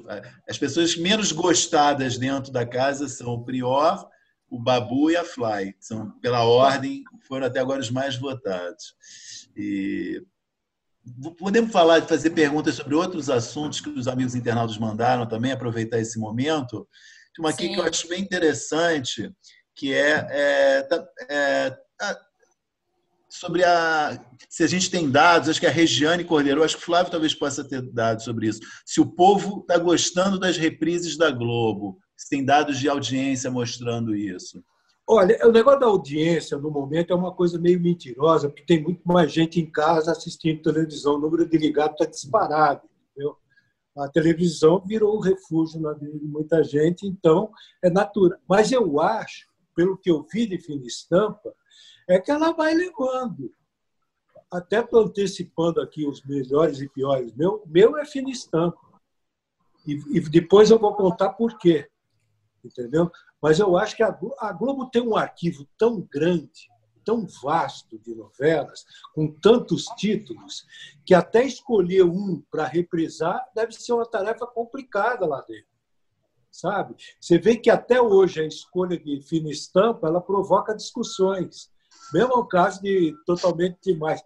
[0.47, 4.07] as pessoas menos gostadas dentro da casa são o Prior,
[4.49, 5.75] o Babu e a Fly.
[5.79, 8.95] São, pela ordem, foram até agora os mais votados.
[9.55, 10.21] E
[11.37, 15.99] podemos falar de fazer perguntas sobre outros assuntos que os amigos internautas mandaram também, aproveitar
[15.99, 16.87] esse momento.
[17.33, 17.73] Tem uma aqui Sim.
[17.73, 19.31] que eu acho bem interessante,
[19.75, 22.17] que é, é, tá, é, é
[23.35, 24.19] sobre a
[24.49, 27.33] se a gente tem dados, acho que a Regiane Cordeiro, acho que o Flávio talvez
[27.33, 28.61] possa ter dados sobre isso.
[28.85, 34.15] Se o povo está gostando das reprises da Globo, se tem dados de audiência mostrando
[34.15, 34.63] isso.
[35.07, 39.01] Olha, o negócio da audiência no momento é uma coisa meio mentirosa, porque tem muito
[39.03, 42.81] mais gente em casa assistindo televisão, o número de ligados está disparado.
[43.11, 43.35] Entendeu?
[43.97, 47.51] A televisão virou o refúgio na vida de muita gente, então
[47.83, 48.39] é natural.
[48.47, 51.53] Mas eu acho, pelo que eu vi de fina estampa,
[52.07, 53.53] é que ela vai levando.
[54.51, 57.33] Até estou antecipando aqui os melhores e piores.
[57.33, 58.79] Meu, meu é fina estampa.
[59.85, 61.89] E, e depois eu vou contar por quê.
[62.63, 63.11] Entendeu?
[63.41, 66.69] Mas eu acho que a, a Globo tem um arquivo tão grande,
[67.03, 70.65] tão vasto de novelas, com tantos títulos,
[71.05, 75.75] que até escolher um para reprisar deve ser uma tarefa complicada lá dentro.
[76.49, 76.95] Sabe?
[77.19, 81.69] Você vê que até hoje a escolha de fina estampa ela provoca discussões.
[82.13, 84.21] Mesmo o caso de totalmente demais.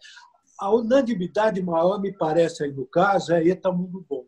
[0.60, 4.26] A unanimidade maior, me parece, aí no caso, é Eta Mundo Bom.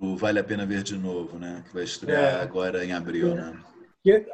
[0.00, 1.62] O Vale a Pena Ver de Novo, né?
[1.66, 2.40] Que vai estrear é.
[2.40, 3.34] agora em abril, é.
[3.34, 3.62] né?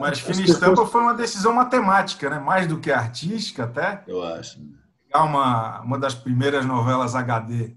[0.00, 2.38] Mas Fina Estampa foi uma decisão matemática, né?
[2.38, 4.02] Mais do que artística, até.
[4.06, 4.58] Eu acho.
[5.04, 7.76] Pegar uma, uma das primeiras novelas HD,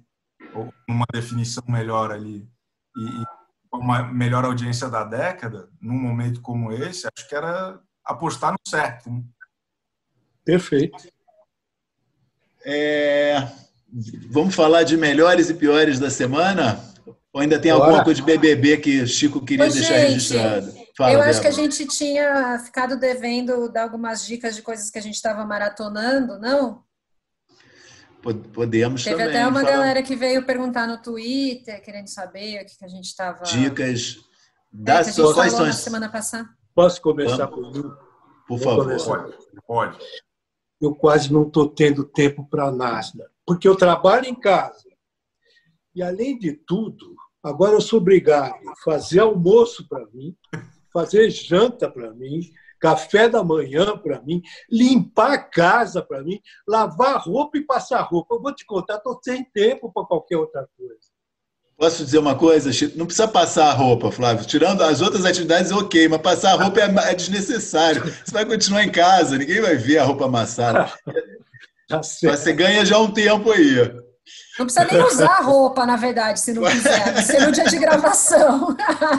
[0.53, 2.47] ou uma definição melhor ali,
[2.95, 3.25] e, e
[3.73, 9.10] uma melhor audiência da década, num momento como esse, acho que era apostar no certo.
[9.10, 9.23] Né?
[10.43, 10.97] Perfeito.
[12.65, 13.47] É,
[14.30, 16.80] vamos falar de melhores e piores da semana?
[17.34, 17.86] Ou ainda tem Bora.
[17.86, 20.73] alguma coisa de BBB que Chico queria Ô, deixar gente, registrado?
[20.97, 24.99] Fala, eu acho que a gente tinha ficado devendo dar algumas dicas de coisas que
[24.99, 26.84] a gente estava maratonando, não?
[28.54, 29.34] Podemos Teve também.
[29.34, 29.71] Teve até uma falar.
[29.71, 33.43] galera que veio perguntar no Twitter, querendo saber o que, a gente estava...
[33.43, 34.17] Dicas
[34.71, 36.47] das é, que semana passada.
[36.75, 37.84] Posso começar por mim?
[38.47, 38.95] Por favor.
[39.04, 39.34] Pode.
[39.65, 39.99] Pode
[40.81, 44.89] eu quase não estou tendo tempo para nada, porque eu trabalho em casa.
[45.93, 50.35] E, além de tudo, agora eu sou obrigado a fazer almoço para mim,
[50.91, 57.21] fazer janta para mim, café da manhã para mim, limpar a casa para mim, lavar
[57.21, 58.33] roupa e passar roupa.
[58.33, 61.11] Eu vou te contar, estou sem tempo para qualquer outra coisa.
[61.81, 62.95] Posso dizer uma coisa, Chico?
[62.95, 64.45] Não precisa passar a roupa, Flávio.
[64.45, 68.03] Tirando as outras atividades, ok, mas passar a roupa é, é desnecessário.
[68.03, 70.93] Você vai continuar em casa, ninguém vai ver a roupa amassada.
[71.89, 73.75] Tá Você ganha já um tempo aí.
[74.57, 77.13] Não precisa nem usar a roupa, na verdade, se não quiser.
[77.13, 78.77] Vai ser no dia de gravação.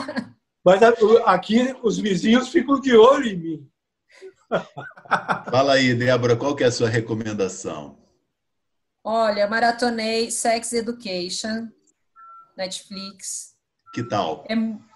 [0.65, 0.81] Mas
[1.25, 3.69] aqui os vizinhos ficam de olho em mim.
[5.51, 7.95] Fala aí, Débora, qual que é a sua recomendação?
[9.03, 11.67] Olha, maratonei Sex Education
[12.57, 13.55] Netflix.
[13.93, 14.45] Que tal?
[14.49, 14.55] É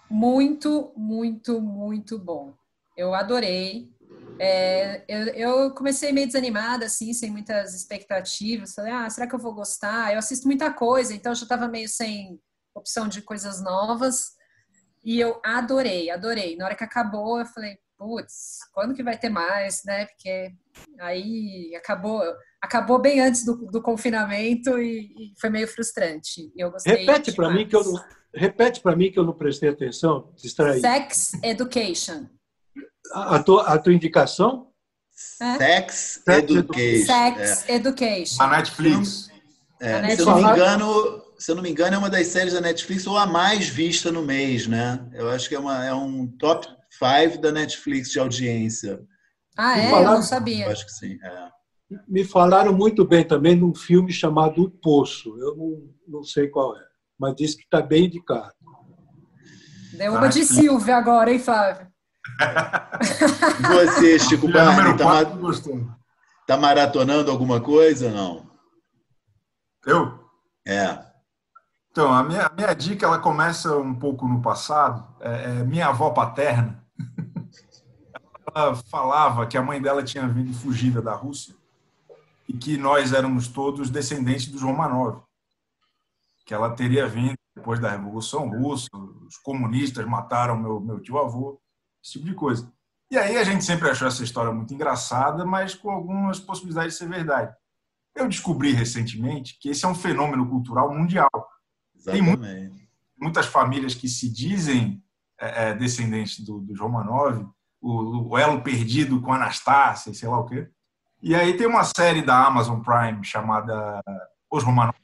[0.10, 2.54] muito, muito, muito bom.
[2.96, 3.92] Eu adorei.
[4.40, 8.74] É, eu, eu, comecei meio desanimada, assim, sem muitas expectativas.
[8.74, 10.14] Falei, ah, será que eu vou gostar?
[10.14, 12.40] Eu assisto muita coisa, então eu já estava meio sem
[12.74, 14.32] opção de coisas novas.
[15.04, 16.56] E eu adorei, adorei.
[16.56, 20.06] Na hora que acabou, eu falei, putz, quando que vai ter mais, né?
[20.06, 20.54] Porque
[21.00, 22.22] aí acabou,
[22.62, 26.52] acabou bem antes do, do confinamento e, e, foi meio frustrante.
[26.56, 29.70] Eu gostei repete para mim que eu não, repete para mim que eu não prestei
[29.70, 30.80] atenção, distraí.
[30.80, 32.28] Sex Education.
[33.14, 34.68] A, a, tua, a tua indicação?
[35.42, 35.58] É?
[35.58, 37.06] Sex, Education.
[37.06, 37.76] Sex é.
[37.76, 38.44] Education.
[38.44, 39.30] A Netflix.
[39.80, 40.16] É, Netflix.
[40.16, 42.62] Se eu não me engano, se eu não me engano, é uma das séries da
[42.62, 45.00] Netflix ou a mais vista no mês, né?
[45.14, 49.00] Eu acho que é, uma, é um top five da Netflix de audiência.
[49.58, 49.92] Ah, é?
[49.92, 50.66] Eu não sabia.
[50.66, 51.18] Eu acho que sim.
[51.24, 51.57] É.
[52.08, 55.38] Me falaram muito bem também de um filme chamado O Poço.
[55.40, 56.84] Eu não, não sei qual é,
[57.18, 58.54] mas diz que está bem indicado.
[59.94, 61.88] Deu uma de Silvia agora, hein, Flávio?
[63.70, 65.26] Você, Chico Barney, está
[66.46, 68.46] tá maratonando alguma coisa não?
[69.86, 70.20] Eu?
[70.68, 71.00] É.
[71.90, 75.08] Então, a minha, a minha dica ela começa um pouco no passado.
[75.22, 76.84] É, é minha avó paterna
[78.54, 81.56] ela falava que a mãe dela tinha vindo fugida da Rússia
[82.48, 85.24] e que nós éramos todos descendentes dos Romanov.
[86.46, 88.88] Que ela teria vindo depois da Revolução Russa,
[89.28, 91.60] os comunistas mataram meu, meu tio-avô,
[92.04, 92.72] esse tipo de coisa.
[93.10, 97.00] E aí a gente sempre achou essa história muito engraçada, mas com algumas possibilidades de
[97.00, 97.54] ser verdade.
[98.16, 101.30] Eu descobri recentemente que esse é um fenômeno cultural mundial.
[101.96, 102.42] Exatamente.
[102.42, 105.04] Tem muitas famílias que se dizem
[105.40, 107.48] é, é, descendentes do, dos Romanov,
[107.82, 110.70] o, o, elo perdido com Anastácia, sei lá o quê.
[111.22, 114.02] E aí tem uma série da Amazon Prime chamada
[114.52, 114.96] Os Romanov,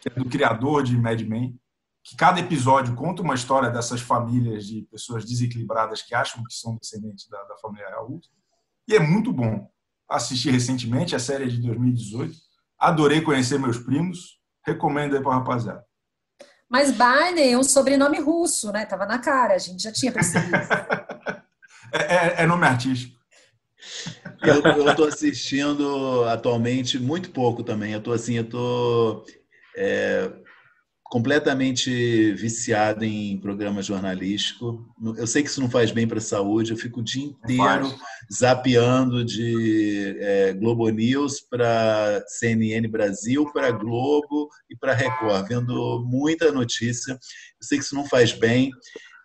[0.00, 1.58] que é do criador de Mad Men,
[2.02, 6.76] que cada episódio conta uma história dessas famílias de pessoas desequilibradas que acham que são
[6.76, 8.08] descendentes da, da família real.
[8.88, 9.70] E é muito bom.
[10.08, 12.36] Assisti recentemente, a série é de 2018.
[12.78, 14.40] Adorei conhecer meus primos.
[14.66, 15.84] Recomendo aí para rapaziada.
[16.68, 18.86] Mas Barney é um sobrenome russo, né?
[18.86, 20.56] Tava na cara, a gente já tinha percebido.
[21.92, 23.20] é, é, é, nome artístico.
[24.42, 27.92] Eu estou assistindo atualmente muito pouco também.
[27.92, 29.24] Eu estou assim, eu tô
[29.76, 30.30] é,
[31.04, 34.82] completamente viciado em programa jornalístico.
[35.16, 37.94] Eu sei que isso não faz bem para a saúde, eu fico o dia inteiro
[38.32, 46.50] zapeando de é, Globo News para CNN Brasil, para Globo e para Record, vendo muita
[46.50, 47.12] notícia.
[47.12, 47.18] Eu
[47.60, 48.70] sei que isso não faz bem,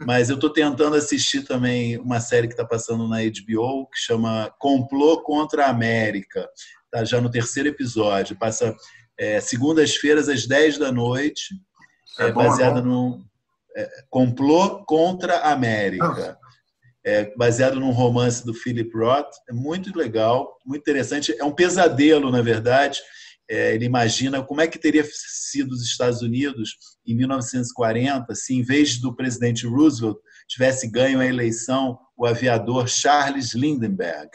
[0.02, 4.54] mas eu estou tentando assistir também uma série que está passando na HBO que chama
[4.60, 6.48] Complô contra a América.
[6.86, 8.76] Está já no terceiro episódio, passa
[9.18, 11.56] é, segundas-feiras às 10 da noite
[12.20, 13.24] é, é bom, baseado é num
[13.76, 16.38] é, complô contra a América.
[17.06, 19.32] É, baseado num romance do Philip Roth.
[19.50, 21.34] É muito legal, muito interessante.
[21.40, 23.00] É um pesadelo, na verdade.
[23.50, 28.62] É, ele imagina como é que teria sido os Estados Unidos em 1940 se, em
[28.62, 34.30] vez do presidente Roosevelt, tivesse ganho a eleição o aviador Charles Lindbergh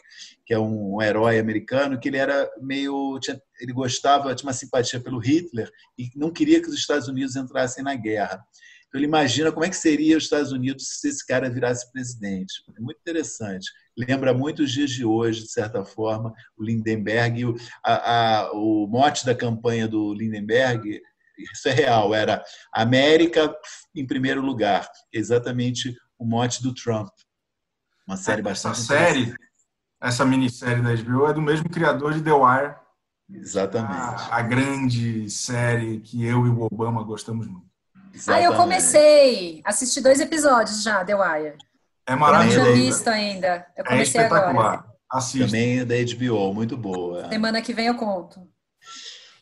[0.45, 3.19] que é um herói americano, que ele era meio.
[3.61, 7.83] Ele gostava, tinha uma simpatia pelo Hitler e não queria que os Estados Unidos entrassem
[7.83, 8.45] na guerra.
[8.87, 12.53] Então ele imagina como é que seria os Estados Unidos se esse cara virasse presidente.
[12.77, 13.71] É muito interessante.
[13.97, 17.45] Lembra muito os dias de hoje, de certa forma, o Lindenberg.
[17.45, 21.01] O, a, a, o mote da campanha do Lindenberg,
[21.39, 23.55] isso é real, era América
[23.95, 24.89] em primeiro lugar.
[25.13, 27.11] Exatamente o mote do Trump.
[28.07, 28.81] Uma série bastante.
[28.81, 29.35] Essa série
[30.03, 32.75] essa minissérie da HBO é do mesmo criador de The Wire.
[33.33, 33.95] Exatamente.
[33.95, 37.71] A, a grande série que eu e o Obama gostamos muito.
[38.13, 38.45] Exatamente.
[38.45, 39.63] Ah, eu comecei.
[39.65, 41.57] Assisti dois episódios já, The Wire.
[42.07, 42.59] É maravilhoso.
[42.59, 43.67] Não tinha visto ainda.
[43.77, 44.75] Eu comecei é espetacular.
[44.75, 44.93] agora.
[45.11, 45.47] Assista.
[45.47, 47.29] Também é da HBO, muito boa.
[47.29, 48.41] Semana que vem eu conto.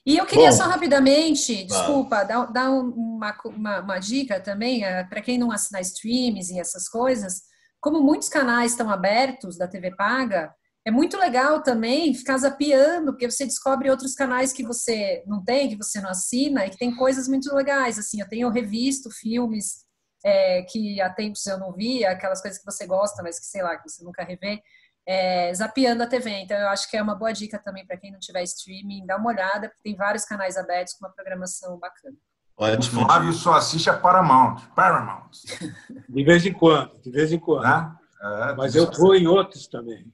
[0.04, 5.04] E eu queria Bom, só rapidamente, desculpa, dar, dar uma, uma, uma dica também, eh,
[5.04, 7.42] para quem não assina streams e essas coisas,
[7.80, 10.52] como muitos canais estão abertos da TV Paga,
[10.86, 15.68] é muito legal também ficar zapeando, porque você descobre outros canais que você não tem,
[15.68, 17.98] que você não assina, e que tem coisas muito legais.
[17.98, 19.84] Assim, eu tenho revisto filmes
[20.24, 23.62] é, que há tempos eu não via, aquelas coisas que você gosta, mas que sei
[23.62, 24.62] lá, que você nunca revê,
[25.06, 26.30] é, zapeando a TV.
[26.30, 29.16] Então, eu acho que é uma boa dica também para quem não tiver streaming, dá
[29.16, 32.16] uma olhada, porque tem vários canais abertos com uma programação bacana.
[32.56, 33.02] Ótimo.
[33.02, 34.60] O Flávio só assiste a Paramount.
[34.76, 35.30] Paramount.
[36.08, 37.62] De vez em quando, de vez em quando.
[37.62, 37.96] Né?
[38.22, 40.06] É, Mas eu vou em outros também.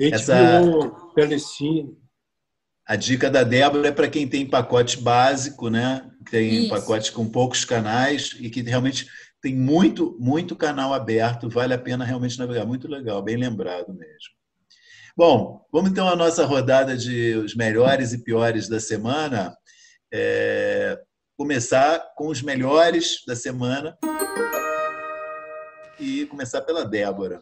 [0.00, 0.34] Essa...
[1.14, 1.94] Telecine.
[2.88, 6.08] A dica da Débora é para quem tem pacote básico, né?
[6.30, 6.68] Tem Isso.
[6.70, 9.06] pacote com poucos canais e que realmente
[9.46, 12.66] tem muito, muito canal aberto, vale a pena realmente navegar.
[12.66, 14.34] Muito legal, bem lembrado mesmo.
[15.16, 19.56] Bom, vamos então à nossa rodada de os melhores e piores da semana.
[20.12, 21.00] É,
[21.36, 23.96] começar com os melhores da semana
[26.00, 27.40] e começar pela Débora.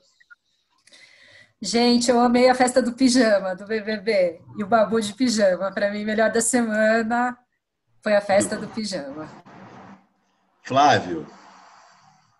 [1.59, 5.73] Gente, eu amei a festa do pijama do BBB e o babu de pijama.
[5.73, 7.35] Para mim, melhor da semana
[8.03, 9.27] foi a festa do pijama.
[10.63, 11.27] Flávio.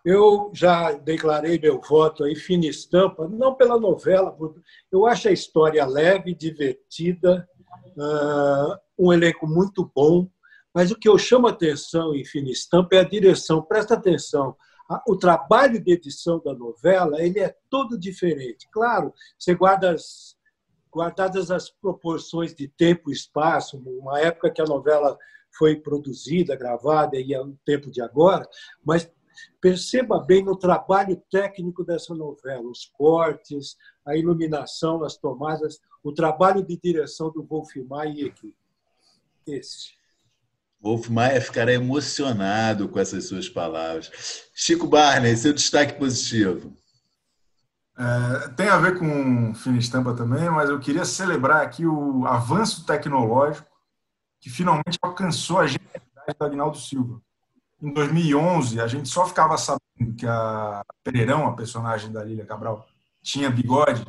[0.05, 4.37] Eu já declarei meu voto aí, fina estampa, não pela novela,
[4.91, 7.49] eu acho a história leve, divertida,
[7.97, 10.29] uh, um elenco muito bom,
[10.75, 13.61] mas o que eu chamo a atenção em Fina Estampa é a direção.
[13.61, 14.57] Presta atenção.
[15.07, 18.67] O trabalho de edição da novela ele é todo diferente.
[18.71, 20.35] Claro, você guarda as,
[20.93, 25.17] guardadas as proporções de tempo e espaço, uma época que a novela
[25.57, 28.45] foi produzida, gravada e é o tempo de agora,
[28.83, 29.09] mas
[29.61, 33.75] perceba bem no trabalho técnico dessa novela, os cortes,
[34.05, 38.55] a iluminação, as tomadas, o trabalho de direção do Wolf Maia e equipe.
[39.47, 39.93] Esse.
[40.81, 44.49] Wolf Maia ficará emocionado com essas suas palavras.
[44.53, 46.75] Chico Barney, seu destaque positivo.
[47.97, 52.85] É, tem a ver com fina estampa também, mas eu queria celebrar aqui o avanço
[52.85, 53.69] tecnológico
[54.39, 57.21] que finalmente alcançou a genialidade do Agnaldo Silva.
[57.81, 62.85] Em 2011, a gente só ficava sabendo que a Pereirão, a personagem da Lília Cabral,
[63.21, 64.05] tinha bigode,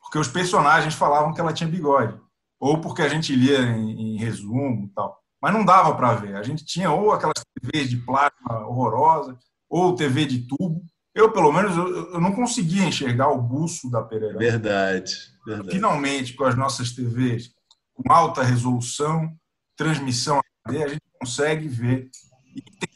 [0.00, 2.18] porque os personagens falavam que ela tinha bigode,
[2.60, 5.18] ou porque a gente lia em, em resumo e tal.
[5.40, 6.36] Mas não dava para ver.
[6.36, 9.38] A gente tinha ou aquelas TVs de plasma horrorosa,
[9.68, 10.84] ou TV de tubo,
[11.16, 14.38] eu, pelo menos, eu, eu não conseguia enxergar o buço da Pereira.
[14.38, 15.14] Verdade,
[15.46, 15.70] verdade.
[15.70, 17.54] Finalmente, com as nossas TVs
[17.94, 19.34] com alta resolução,
[19.74, 22.10] transmissão HD, a gente consegue ver
[22.54, 22.95] e entender.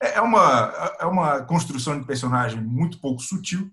[0.00, 3.70] É, é uma, é uma construção de personagem muito pouco sutil,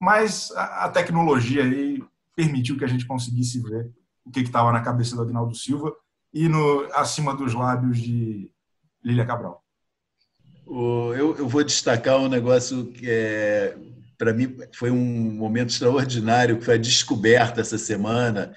[0.00, 2.02] mas a, a tecnologia aí
[2.34, 3.90] permitiu que a gente conseguisse ver
[4.24, 5.94] o que estava na cabeça do Agnaldo Silva
[6.32, 8.50] e no, acima dos lábios de
[9.02, 9.62] Lília Cabral.
[10.66, 13.76] Eu, eu vou destacar um negócio que é,
[14.18, 18.54] para mim foi um momento extraordinário, que foi a descoberta essa semana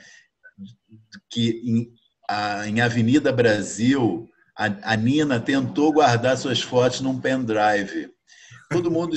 [1.30, 1.94] que em,
[2.28, 4.28] a, em Avenida Brasil
[4.60, 8.12] a, a, Nina tentou guardar suas fotos num pendrive.
[8.70, 9.16] Todo mundo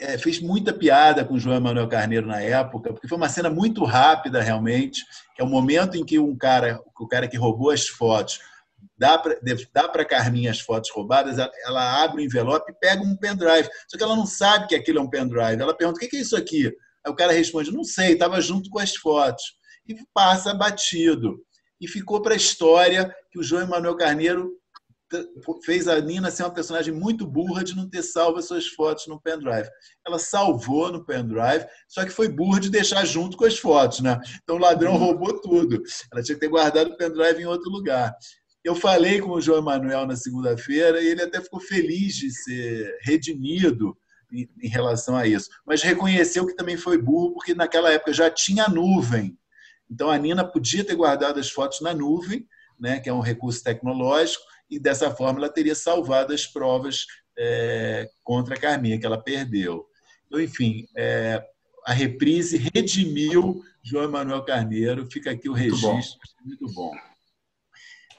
[0.00, 3.50] é, fez muita piada com o João Emanuel Carneiro na época, porque foi uma cena
[3.50, 5.04] muito rápida realmente,
[5.36, 8.40] que é o momento em que um cara, o cara que roubou as fotos
[8.96, 9.18] dá
[9.88, 13.68] para Carminha as fotos roubadas, ela abre o envelope e pega um pendrive.
[13.88, 15.60] Só que ela não sabe que aquilo é um pendrive.
[15.60, 16.66] Ela pergunta: o que é isso aqui?
[17.04, 19.42] Aí o cara responde: não sei, estava junto com as fotos.
[19.86, 21.44] E passa batido.
[21.82, 24.52] E ficou para a história que o João Emanuel Carneiro
[25.64, 29.06] fez a Nina ser uma personagem muito burra de não ter salvo as suas fotos
[29.06, 29.68] no pendrive.
[30.06, 34.18] Ela salvou no pendrive, só que foi burra de deixar junto com as fotos, né?
[34.42, 34.98] Então o ladrão uhum.
[34.98, 35.82] roubou tudo.
[36.10, 38.14] Ela tinha que ter guardado o pendrive em outro lugar.
[38.64, 42.96] Eu falei com o João Emanuel na segunda-feira e ele até ficou feliz de ser
[43.02, 43.96] redimido
[44.32, 45.50] em, relação a isso.
[45.66, 49.36] Mas reconheceu que também foi burro, porque naquela época já tinha nuvem.
[49.92, 52.48] Então a Nina podia ter guardado as fotos na nuvem,
[52.80, 57.04] né, que é um recurso tecnológico, e dessa forma ela teria salvado as provas
[57.38, 59.86] é, contra a Carminha, que ela perdeu.
[60.26, 61.44] Então, enfim, é,
[61.84, 65.06] a reprise redimiu João Emanuel Carneiro.
[65.10, 65.90] Fica aqui o muito registro.
[65.92, 66.46] Bom.
[66.46, 66.90] Muito bom.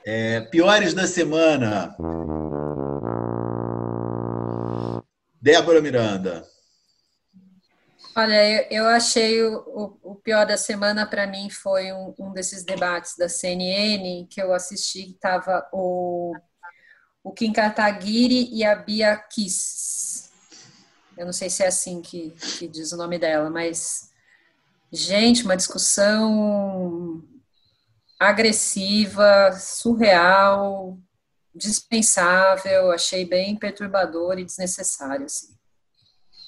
[0.06, 1.96] É, piores da semana.
[5.42, 6.53] Débora Miranda.
[8.16, 13.18] Olha, eu, achei o, o, pior da semana para mim foi um, um, desses debates
[13.18, 16.36] da CNN que eu assisti, estava o,
[17.24, 20.30] o Kim Kataguiri e a Bia Kiss.
[21.18, 24.12] Eu não sei se é assim que, que diz o nome dela, mas,
[24.92, 27.24] gente, uma discussão
[28.20, 31.00] agressiva, surreal,
[31.54, 35.26] dispensável, achei bem perturbador e desnecessário.
[35.26, 35.54] Assim.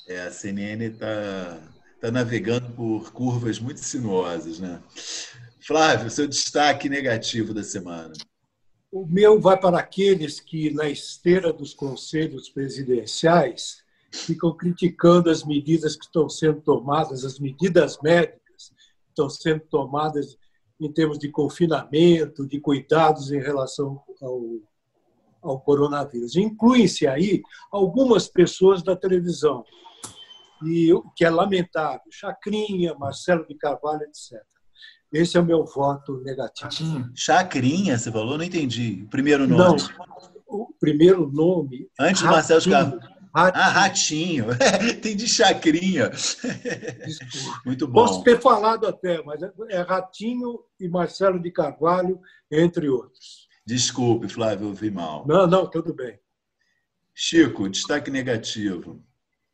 [0.08, 1.60] É, a CNN está
[2.00, 4.82] tá navegando por curvas muito sinuosas, né?
[5.60, 8.14] Flávio, seu destaque negativo da semana.
[8.92, 15.96] O meu vai para aqueles que, na esteira dos conselhos presidenciais, ficam criticando as medidas
[15.96, 20.38] que estão sendo tomadas, as medidas médicas que estão sendo tomadas
[20.80, 24.42] em termos de confinamento, de cuidados em relação ao,
[25.42, 26.36] ao coronavírus.
[26.36, 27.42] Incluem-se aí
[27.72, 29.66] algumas pessoas da televisão,
[30.66, 34.42] e o que é lamentável, Chacrinha, Marcelo de Carvalho, etc.
[35.14, 37.10] Esse é o meu voto negativo.
[37.16, 38.38] Chacrinha, você falou?
[38.38, 39.04] Não entendi.
[39.06, 39.82] O primeiro nome.
[39.82, 41.90] Não, o primeiro nome.
[42.00, 43.16] Antes do Marcelo de Carvalho.
[43.34, 43.62] Ratinho.
[43.62, 44.46] Ah, Ratinho.
[45.02, 46.10] Tem de chacrinha.
[47.66, 48.06] Muito bom.
[48.06, 53.46] Posso ter falado até, mas é Ratinho e Marcelo de Carvalho, entre outros.
[53.66, 55.26] Desculpe, Flávio, eu vi mal.
[55.28, 56.18] Não, não, tudo bem.
[57.14, 59.04] Chico, destaque negativo.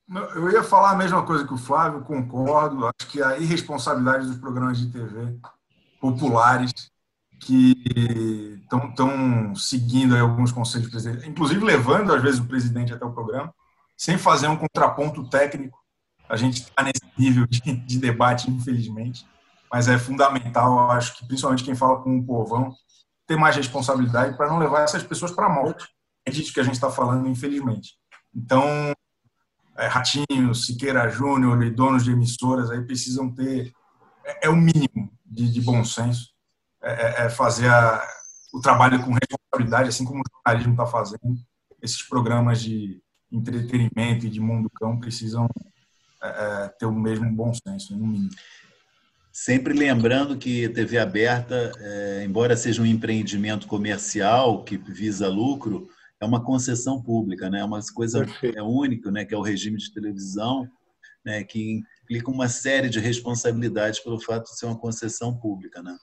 [0.09, 2.85] Eu ia falar a mesma coisa que o Flávio, concordo.
[2.85, 5.39] Acho que a irresponsabilidade dos programas de TV
[5.99, 6.91] populares
[7.39, 7.73] que
[8.61, 13.53] estão seguindo alguns conselhos do presidente, inclusive levando, às vezes, o presidente até o programa,
[13.97, 15.79] sem fazer um contraponto técnico.
[16.29, 19.25] A gente está nesse nível de, de, debate, infelizmente,
[19.71, 22.73] mas é fundamental, acho que principalmente quem fala com o povão,
[23.27, 25.87] ter mais responsabilidade para não levar essas pessoas para a morte.
[26.25, 27.95] É disso que a gente está falando, infelizmente.
[28.35, 28.93] Então,
[29.77, 33.73] é, Ratinho, Siqueira Júnior e donos de emissoras aí precisam ter
[34.25, 36.29] é, é o mínimo de, de bom senso,
[36.81, 38.05] é, é, é fazer a,
[38.53, 41.37] o trabalho com responsabilidade, assim como o jornalismo está fazendo.
[41.81, 43.01] Esses programas de
[43.31, 45.47] entretenimento e de mundo cão precisam
[46.21, 48.29] é, ter o mesmo bom senso, no mínimo.
[49.31, 51.71] Sempre lembrando que TV aberta,
[52.25, 55.87] embora seja um empreendimento comercial que visa lucro,
[56.21, 57.59] é uma concessão pública, né?
[57.59, 59.25] É uma coisa é única, né?
[59.25, 60.69] Que é o regime de televisão,
[61.25, 61.43] né?
[61.43, 65.97] Que implica uma série de responsabilidades pelo fato de ser uma concessão pública, né?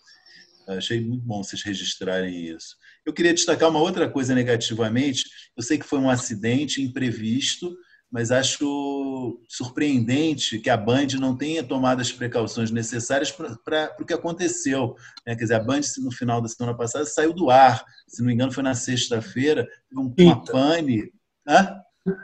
[0.66, 2.76] Achei muito bom vocês registrarem isso.
[3.06, 5.24] Eu queria destacar uma outra coisa negativamente.
[5.56, 7.74] Eu sei que foi um acidente imprevisto,
[8.10, 14.14] mas acho surpreendente que a Band não tenha tomado as precauções necessárias para o que
[14.14, 14.94] aconteceu.
[15.26, 15.34] Né?
[15.36, 17.84] Quer dizer, a Band, no final da semana passada, saiu do ar.
[18.06, 21.12] Se não me engano, foi na sexta-feira, uma pane.
[21.46, 21.80] Hã?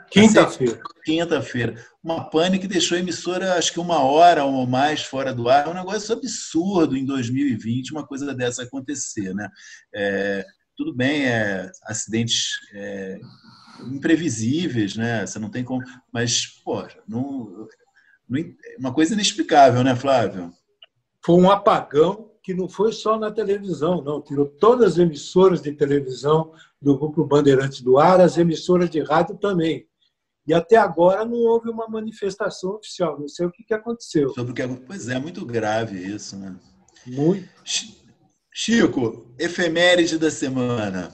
[0.09, 0.79] Quinta-feira.
[1.03, 1.75] Quinta-feira.
[2.03, 5.67] Uma pane que deixou a emissora, acho que uma hora ou mais fora do ar.
[5.67, 9.33] É um negócio absurdo em 2020, uma coisa dessa acontecer.
[9.35, 9.47] Né?
[9.93, 13.19] É, tudo bem, é, acidentes é,
[13.81, 15.25] imprevisíveis, né?
[15.25, 15.83] Você não tem como.
[16.11, 17.67] Mas, pô, não,
[18.27, 18.45] não,
[18.79, 20.51] uma coisa inexplicável, né, Flávio?
[21.23, 24.21] Foi um apagão que não foi só na televisão, não.
[24.21, 29.35] Tirou todas as emissoras de televisão do Grupo Bandeirantes do Ar, as emissoras de rádio
[29.35, 29.87] também.
[30.47, 33.19] E até agora não houve uma manifestação oficial.
[33.19, 34.29] Não sei o que, que aconteceu.
[34.29, 36.55] Sobre o que, pois é, muito grave isso, né?
[37.07, 37.49] Muito.
[38.53, 41.13] Chico, efeméride da semana.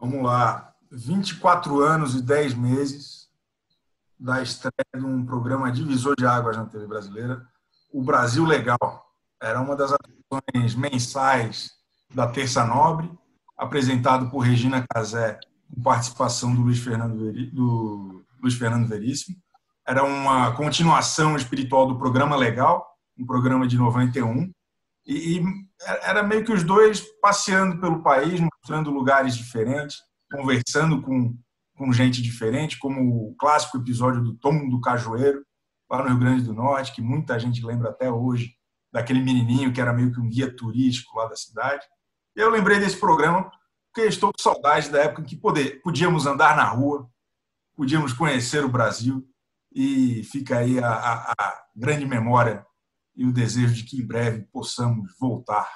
[0.00, 0.67] Vamos lá.
[0.90, 3.28] 24 anos e 10 meses
[4.18, 7.46] da estreia de um programa divisor de águas na TV brasileira,
[7.92, 9.04] o Brasil Legal.
[9.40, 11.70] Era uma das atrações mensais
[12.12, 13.10] da Terça Nobre,
[13.56, 15.38] apresentado por Regina Casé,
[15.72, 19.36] com participação do Luiz Fernando, Veri, do Luiz Fernando Veríssimo.
[19.86, 22.86] Era uma continuação espiritual do programa Legal,
[23.16, 24.50] um programa de 91,
[25.06, 25.42] e, e
[26.02, 29.96] era meio que os dois passeando pelo país, mostrando lugares diferentes,
[30.30, 31.36] conversando com,
[31.76, 35.44] com gente diferente, como o clássico episódio do Tom do Cajueiro,
[35.90, 38.54] lá no Rio Grande do Norte, que muita gente lembra até hoje,
[38.92, 41.84] daquele menininho que era meio que um guia turístico lá da cidade.
[42.34, 43.50] Eu lembrei desse programa
[43.92, 47.10] porque estou com saudade da época em que poder, podíamos andar na rua,
[47.74, 49.26] podíamos conhecer o Brasil
[49.74, 52.64] e fica aí a, a, a grande memória
[53.16, 55.68] e o desejo de que em breve possamos voltar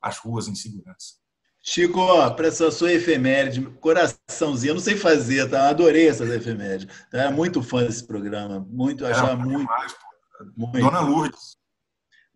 [0.00, 1.21] às ruas em segurança.
[1.64, 2.04] Chico,
[2.34, 5.68] para essa sua efeméride, coraçãozinho, eu não sei fazer, tá?
[5.68, 6.88] Adorei essas efemérides.
[7.12, 9.94] Era muito fã desse programa, muito, achava muito, demais,
[10.56, 10.80] muito.
[10.80, 11.56] Dona Lourdes.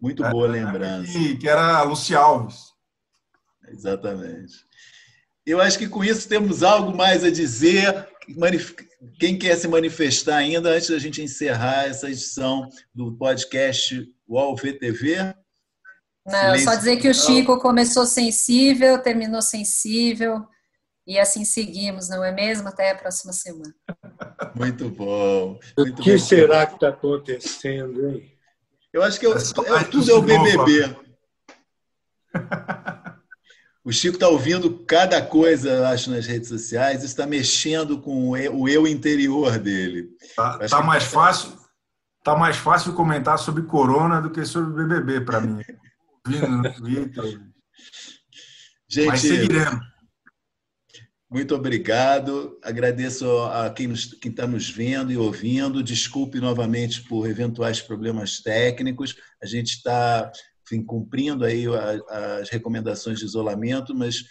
[0.01, 1.11] Muito é, boa lembrança.
[1.11, 2.73] Que, que era a Luci Alves.
[3.69, 4.55] Exatamente.
[5.45, 8.09] Eu acho que com isso temos algo mais a dizer.
[9.19, 15.35] Quem quer se manifestar ainda antes da gente encerrar essa edição do podcast UOL VTV?
[16.27, 20.45] Não, só dizer que o Chico começou sensível, terminou sensível,
[21.07, 22.67] e assim seguimos, não é mesmo?
[22.69, 23.73] Até a próxima semana.
[24.55, 25.59] Muito bom.
[25.79, 26.19] Muito o que bom.
[26.19, 28.33] será que está acontecendo, hein?
[28.93, 30.97] Eu acho que eu, eu, tudo é o BBB.
[33.85, 36.99] O Chico está ouvindo cada coisa, acho, nas redes sociais.
[36.99, 40.09] Isso está mexendo com o eu interior dele.
[40.35, 41.53] Tá, tá mais fácil.
[42.25, 45.63] Tá mais fácil comentar sobre corona do que sobre BBB para mim
[46.27, 47.41] vindo no Twitter.
[48.89, 49.97] Gente, Mas seguiremos.
[51.29, 52.57] Muito obrigado.
[52.63, 55.83] Agradeço a quem está nos vendo e ouvindo.
[55.83, 59.17] Desculpe novamente por eventuais problemas técnicos.
[59.43, 60.31] A gente está
[60.87, 61.65] cumprindo aí
[62.09, 64.25] as recomendações de isolamento, mas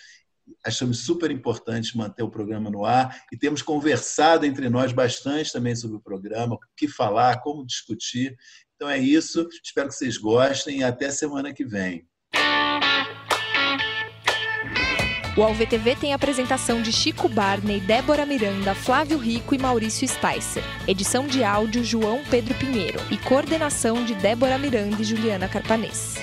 [0.64, 5.76] achamos super importante manter o programa no ar e temos conversado entre nós bastante também
[5.76, 8.36] sobre o programa, o que falar, como discutir.
[8.76, 9.48] Então é isso.
[9.64, 12.06] Espero que vocês gostem até semana que vem.
[15.38, 20.64] O AlvTV tem apresentação de Chico Barney, Débora Miranda, Flávio Rico e Maurício Sticer.
[20.88, 26.16] Edição de áudio João Pedro Pinheiro e coordenação de Débora Miranda e Juliana Carpanês.